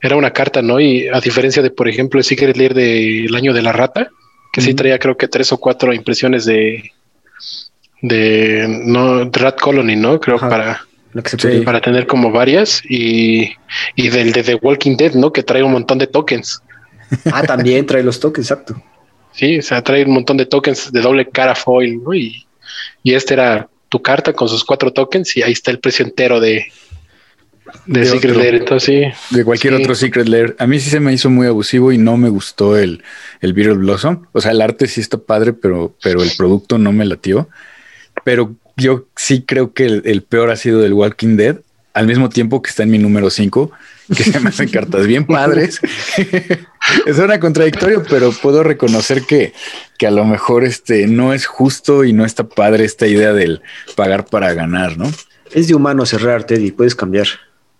[0.00, 0.78] era una carta, ¿no?
[0.78, 4.10] Y a diferencia de, por ejemplo, el Secret Lair del año de la rata,
[4.52, 6.92] que sí traía creo que tres o cuatro impresiones de
[8.04, 10.20] de no Rat Colony, ¿no?
[10.20, 10.86] Creo para
[11.64, 13.52] para tener como varias y,
[13.94, 15.32] y del de The Walking Dead, ¿no?
[15.32, 16.60] Que trae un montón de tokens.
[17.32, 18.82] Ah, también trae los tokens, exacto.
[19.32, 22.12] Sí, o sea, trae un montón de tokens de doble cara foil, ¿no?
[22.12, 22.44] Y,
[23.02, 26.40] y este era tu carta con sus cuatro tokens y ahí está el precio entero
[26.40, 26.66] de,
[27.86, 29.34] de, Secret Lair, entonces sí.
[29.36, 30.56] De cualquier otro Secret Lair.
[30.58, 33.02] A mí sí se me hizo muy abusivo y no me gustó el,
[33.40, 34.26] el Beetle Blossom.
[34.32, 37.48] O sea, el arte sí está padre, pero, pero el producto no me latió.
[38.24, 41.58] Pero yo sí creo que el, peor ha sido del Walking Dead,
[41.92, 43.70] al mismo tiempo que está en mi número 5,
[44.16, 45.80] que se me hacen cartas bien padres.
[47.06, 49.52] es una contradictorio, pero puedo reconocer que,
[49.96, 53.62] que a lo mejor este no es justo y no está padre esta idea del
[53.94, 55.10] pagar para ganar, ¿no?
[55.52, 57.28] Es de humano cerrar, Teddy, puedes cambiar.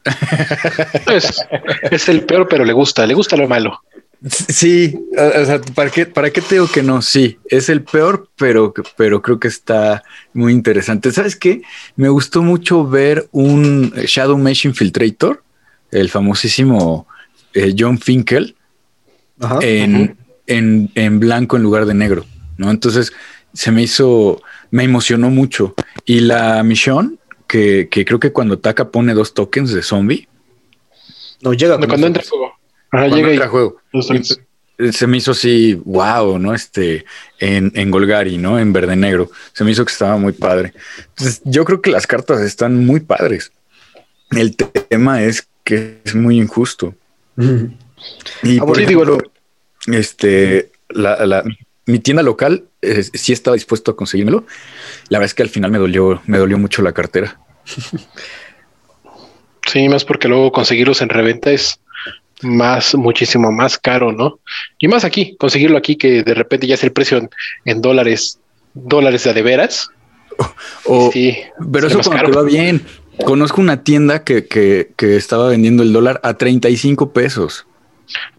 [1.91, 3.83] es, el peor, pero le gusta, le gusta lo malo.
[4.27, 7.03] Sí, o sea, ¿para qué, ¿para qué te digo que no?
[7.03, 10.03] Sí, es el peor, pero, pero creo que está
[10.33, 11.13] muy interesante.
[11.13, 11.61] ¿Sabes qué?
[11.97, 15.43] Me gustó mucho ver un Shadow Mesh Infiltrator,
[15.91, 17.07] el famosísimo
[17.53, 18.57] eh, John Finkel,
[19.61, 20.17] en,
[20.47, 22.25] en, en, blanco en lugar de negro,
[22.57, 22.71] ¿no?
[22.71, 23.13] Entonces
[23.53, 25.75] se me hizo, me emocionó mucho.
[26.07, 30.29] Y la misión que, creo que cuando ataca pone dos tokens de zombie.
[31.43, 32.55] No llega cuando entra juego.
[33.09, 33.77] Llega juego.
[34.91, 36.53] Se me hizo así, wow, ¿no?
[36.53, 37.05] Este,
[37.39, 38.59] en, en Golgari, ¿no?
[38.59, 39.31] En verde negro.
[39.53, 40.75] Se me hizo que estaba muy padre.
[41.11, 43.53] Entonces, yo creo que las cartas están muy padres.
[44.31, 46.95] El tema es que es muy injusto.
[48.43, 49.19] Y por ejemplo,
[49.87, 51.45] este, la,
[51.87, 54.45] mi tienda local eh, sí estaba dispuesto a conseguírmelo.
[55.09, 57.41] La verdad es que al final me dolió, me dolió mucho la cartera.
[59.67, 61.81] Sí, más porque luego conseguirlos en reventa es
[62.43, 64.41] más, muchísimo más caro, ¿no?
[64.79, 67.29] Y más aquí, conseguirlo aquí que de repente ya es el precio
[67.65, 68.39] en, dólares,
[68.75, 69.91] dólares de, de veras.
[71.13, 71.37] sí,
[71.73, 72.83] pero eso cuando va bien.
[73.25, 77.65] Conozco una tienda que, que, que estaba vendiendo el dólar a 35 pesos.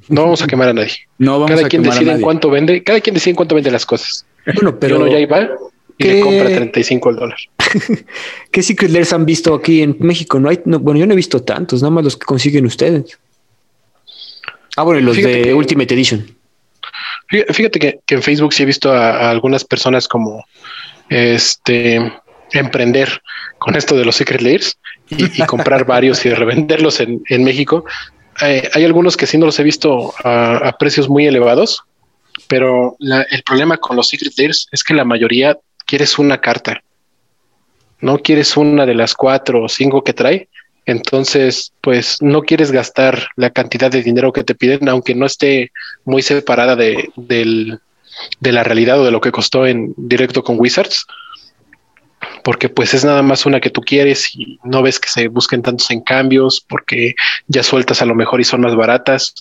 [0.09, 0.93] No vamos a quemar a nadie.
[1.17, 3.85] No vamos cada quien decide en cuánto vende, cada quien decide en cuánto vende las
[3.85, 4.25] cosas.
[4.45, 5.49] Bueno, pero uno ya iba
[5.97, 7.37] y le compra 35 el dólar.
[8.51, 10.39] ¿Qué Secret han visto aquí en México?
[10.39, 13.17] No hay, bueno, yo no he visto tantos, nada más los que consiguen ustedes.
[14.76, 16.36] Ah, bueno, los de Ultimate Edition.
[17.28, 20.45] Fíjate que, en Facebook sí he visto a, algunas personas como
[21.09, 22.13] este
[22.51, 23.21] emprender
[23.57, 24.78] con esto de los Secret Lairs
[25.09, 27.86] y, comprar varios y revenderlos en, en México.
[28.41, 31.84] Eh, hay algunos que sí no los he visto a, precios muy elevados,
[32.47, 36.84] pero el problema con los Secret Lairs es que la mayoría quieres una carta,
[38.01, 40.49] no quieres una de las cuatro o cinco que trae,
[40.86, 45.71] entonces pues no quieres gastar la cantidad de dinero que te piden, aunque no esté
[46.03, 51.05] muy separada de, de la realidad o de lo que costó en directo con Wizards
[52.45, 55.63] porque pues es nada más una que tú quieres y no ves que se busquen
[55.63, 57.15] tantos en cambios porque
[57.47, 59.33] ya sueltas a lo mejor y son más baratas.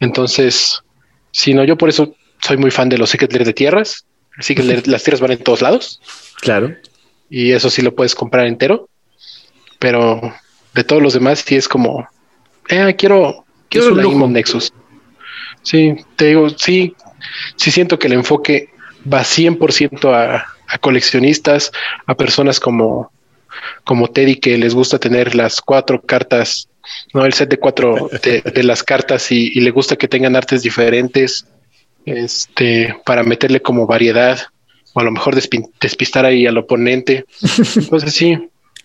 [0.00, 0.82] Entonces,
[1.30, 4.06] si no, yo por eso soy muy fan de los Secret de tierras.
[4.38, 6.00] Así que las tierras van en todos lados.
[6.40, 6.74] Claro.
[7.28, 8.88] Y eso sí lo puedes comprar entero.
[9.78, 10.34] Pero
[10.78, 12.08] de todos los demás sí es como,
[12.68, 14.72] eh, quiero, quiero el Nexus.
[15.62, 16.94] Sí, te digo, sí,
[17.56, 18.68] sí siento que el enfoque
[19.12, 21.72] va 100% a, a coleccionistas,
[22.06, 23.10] a personas como,
[23.82, 26.68] como Teddy que les gusta tener las cuatro cartas,
[27.12, 31.44] no el set de cuatro de, las cartas y, le gusta que tengan artes diferentes,
[32.04, 34.38] este, para meterle como variedad
[34.92, 37.24] o a lo mejor despistar ahí al oponente.
[37.74, 38.38] Entonces sí.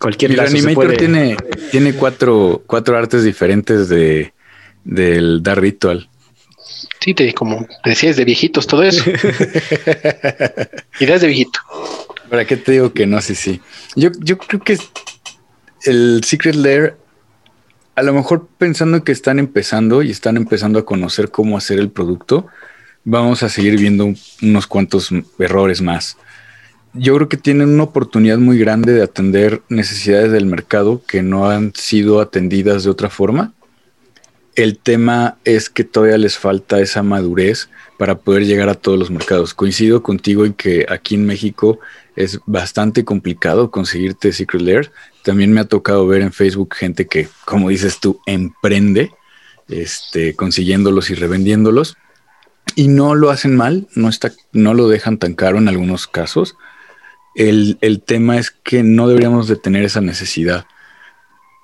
[0.04, 1.38] Cualquier Animator tiene,
[1.72, 4.34] tiene cuatro, cuatro artes diferentes de
[4.84, 6.10] del Dark Ritual.
[6.99, 9.01] Sí, te, como decías, de viejitos, todo eso.
[10.99, 11.58] Ideas de viejito.
[12.30, 13.22] ¿Para qué te digo que no?
[13.22, 13.62] Sí, sí.
[13.95, 14.78] Yo, yo creo que
[15.86, 16.95] el Secret Lair,
[17.95, 21.89] a lo mejor pensando que están empezando y están empezando a conocer cómo hacer el
[21.89, 22.47] producto,
[23.06, 26.18] vamos a seguir viendo unos cuantos errores más.
[26.94, 31.50] Yo creo que tienen una oportunidad muy grande de atender necesidades del mercado que no
[31.50, 33.54] han sido atendidas de otra forma.
[34.56, 39.10] El tema es que todavía les falta esa madurez para poder llegar a todos los
[39.10, 39.56] mercados.
[39.56, 41.80] Coincido contigo en que aquí en México
[42.16, 44.91] es bastante complicado conseguirte Secret Lair.
[45.24, 49.12] También me ha tocado ver en Facebook gente que, como dices tú, emprende
[49.68, 51.98] este, consiguiéndolos y revendiéndolos.
[52.76, 56.56] Y no lo hacen mal, no, está, no lo dejan tan caro en algunos casos.
[57.36, 60.66] El, el tema es que no deberíamos de tener esa necesidad.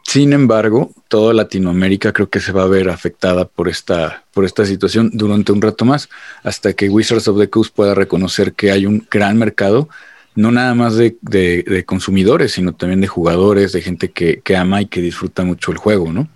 [0.09, 4.65] Sin embargo, toda Latinoamérica creo que se va a ver afectada por esta, por esta
[4.65, 6.09] situación durante un rato más,
[6.41, 9.87] hasta que Wizards of the Coast pueda reconocer que hay un gran mercado,
[10.33, 14.81] no nada más de, de, consumidores, sino también de jugadores, de gente que, que, ama
[14.81, 16.27] y que disfruta mucho el juego, ¿no?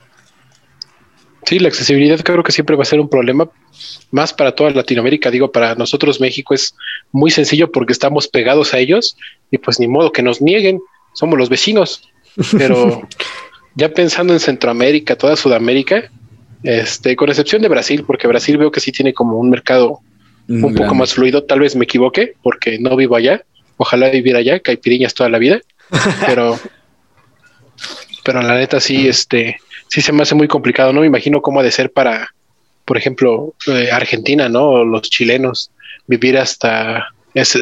[1.46, 3.50] Sí, la accesibilidad creo que siempre va a ser un problema,
[4.12, 5.30] más para toda Latinoamérica.
[5.32, 6.76] Digo, para nosotros México es
[7.12, 9.18] muy sencillo porque estamos pegados a ellos
[9.52, 10.80] y pues ni modo que nos nieguen,
[11.14, 12.10] somos los vecinos.
[12.58, 13.08] Pero
[13.76, 16.10] ya pensando en Centroamérica, toda Sudamérica,
[16.64, 20.00] este, con excepción de Brasil, porque Brasil veo que sí tiene como un mercado
[20.48, 23.44] un poco más fluido, tal vez me equivoque, porque no vivo allá,
[23.78, 25.62] ojalá viviera allá, caipiriñas toda la vida,
[26.26, 26.60] pero,
[28.26, 29.58] pero la neta sí, este,
[29.94, 32.34] sí se me hace muy complicado, no me imagino cómo ha de ser para,
[32.84, 34.70] por ejemplo, eh, Argentina, ¿no?
[34.70, 35.70] O los chilenos,
[36.08, 37.10] vivir hasta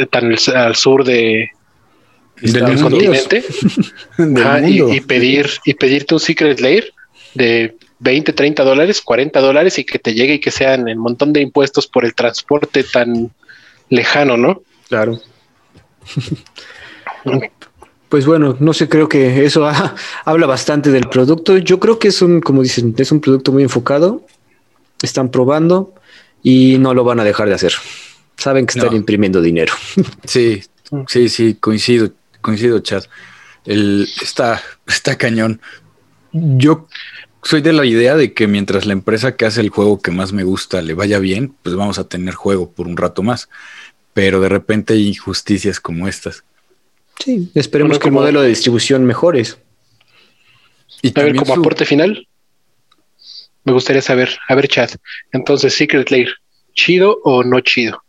[0.10, 1.50] tan al sur de,
[2.42, 3.44] del continente
[4.66, 6.94] y, pedir y pedirte un secret layer
[7.34, 11.34] de 20, 30 dólares, 40 dólares y que te llegue y que sean el montón
[11.34, 13.30] de impuestos por el transporte tan
[13.90, 14.62] lejano, ¿no?
[14.88, 15.20] Claro.
[18.12, 19.66] Pues bueno, no sé, creo que eso
[20.26, 21.58] habla bastante del producto.
[21.58, 24.26] Yo creo que es un, como dicen, es un producto muy enfocado.
[25.02, 25.94] Están probando
[26.44, 27.72] y no lo van a dejar de hacer.
[28.36, 29.74] Saben que están imprimiendo dinero.
[30.26, 30.62] Sí,
[31.08, 33.06] sí, sí, coincido coincido, Chad.
[33.64, 35.62] El, está, está cañón.
[36.34, 36.90] Yo
[37.44, 40.34] soy de la idea de que mientras la empresa que hace el juego que más
[40.34, 43.48] me gusta le vaya bien, pues vamos a tener juego por un rato más.
[44.14, 46.44] Pero de repente hay injusticias como estas.
[47.20, 49.44] Sí, esperemos que el modelo de distribución mejore.
[51.02, 52.28] Y a ver, como aporte final,
[53.64, 54.92] me gustaría saber, a ver, Chad,
[55.32, 56.30] entonces Secret Lair,
[56.74, 58.04] ¿chido o no chido?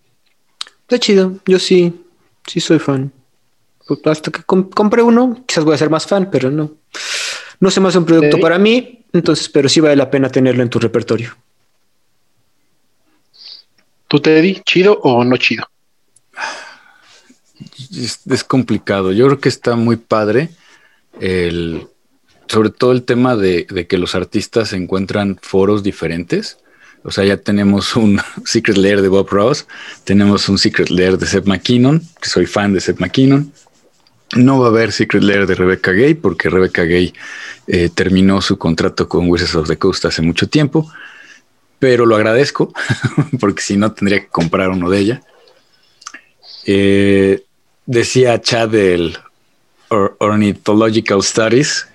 [0.83, 1.93] Está chido, yo sí,
[2.47, 3.13] sí soy fan.
[3.87, 6.73] Pues, hasta que compré uno, quizás voy a ser más fan, pero no.
[7.61, 10.63] No se me hace un producto para mí, entonces, pero sí vale la pena tenerlo
[10.63, 11.37] en tu repertorio.
[14.09, 15.67] ¿Tú, Teddy, chido o no chido?
[17.93, 19.13] Es, complicado.
[19.13, 20.51] Yo creo que está muy padre
[21.21, 21.87] el,
[22.49, 26.59] sobre todo el tema de, de, que los artistas encuentran foros diferentes.
[27.05, 29.67] O sea, ya tenemos un Secret Lair de Bob Ross,
[30.05, 33.53] tenemos un Secret Lair de Seth McKinnon, que soy fan de Seth McKinnon,
[34.37, 37.13] no va a haber Secret Lair de Rebecca Gay porque Rebecca Gay
[37.67, 40.91] eh, terminó su contrato con Wizards of the Coast hace mucho tiempo,
[41.79, 42.73] pero lo agradezco
[43.41, 45.23] porque si no tendría que comprar uno de ella.
[46.65, 47.43] Eh,
[47.87, 49.19] decía Chad del
[49.89, 51.87] Ornithological Studies,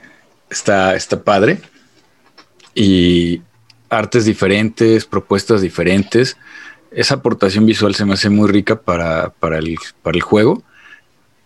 [0.50, 1.60] está, está padre
[2.76, 3.42] y
[3.90, 6.38] artes diferentes, propuestas diferentes.
[6.92, 10.64] Esa aportación visual se me hace muy rica para, para, el, para el juego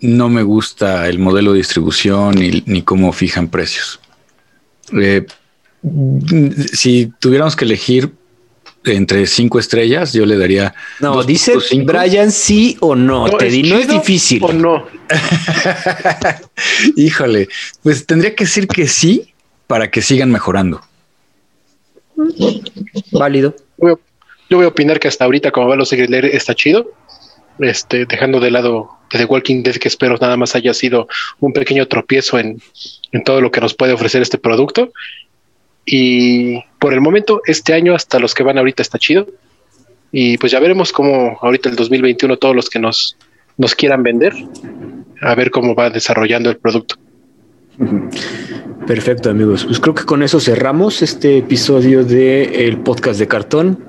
[0.02, 4.00] no me gusta el modelo de distribución ni, cómo fijan precios.
[4.94, 5.26] Eh,
[6.74, 8.14] si tuviéramos que elegir
[8.86, 10.74] entre cinco estrellas, yo le daría.
[11.00, 11.54] No, dice
[11.84, 13.30] Brian sí o no.
[13.38, 14.44] Te di, no es difícil.
[14.44, 14.88] O no.
[16.96, 17.48] Híjole,
[17.84, 19.34] pues tendría que decir que sí
[19.68, 20.82] para que sigan mejorando.
[23.12, 23.56] Válido.
[23.80, 26.92] Yo voy a opinar que hasta ahorita, como va los leer, está chido.
[27.60, 31.08] Este, dejando de lado The Walking Dead, que espero nada más haya sido
[31.40, 32.62] un pequeño tropiezo en,
[33.24, 34.92] todo lo que nos puede ofrecer este producto.
[35.86, 39.28] Y por el momento, este año, hasta los que van ahorita, está chido.
[40.12, 43.18] Y pues ya veremos cómo ahorita el 2021, todos los que nos,
[43.58, 44.34] nos quieran vender,
[45.22, 46.96] a ver cómo va desarrollando el producto.
[48.86, 49.66] Perfecto, amigos.
[49.66, 53.86] Pues creo que con eso cerramos este episodio del podcast de cartón.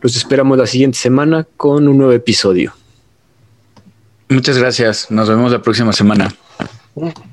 [0.00, 2.74] Los esperamos la siguiente semana con un nuevo episodio.
[4.28, 5.10] Muchas gracias.
[5.10, 6.32] Nos vemos la próxima semana.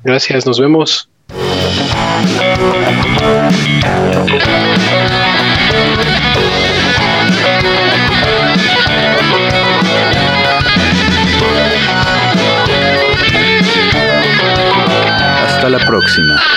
[0.04, 1.10] Gracias, nos vemos.
[15.46, 16.57] Hasta la próxima.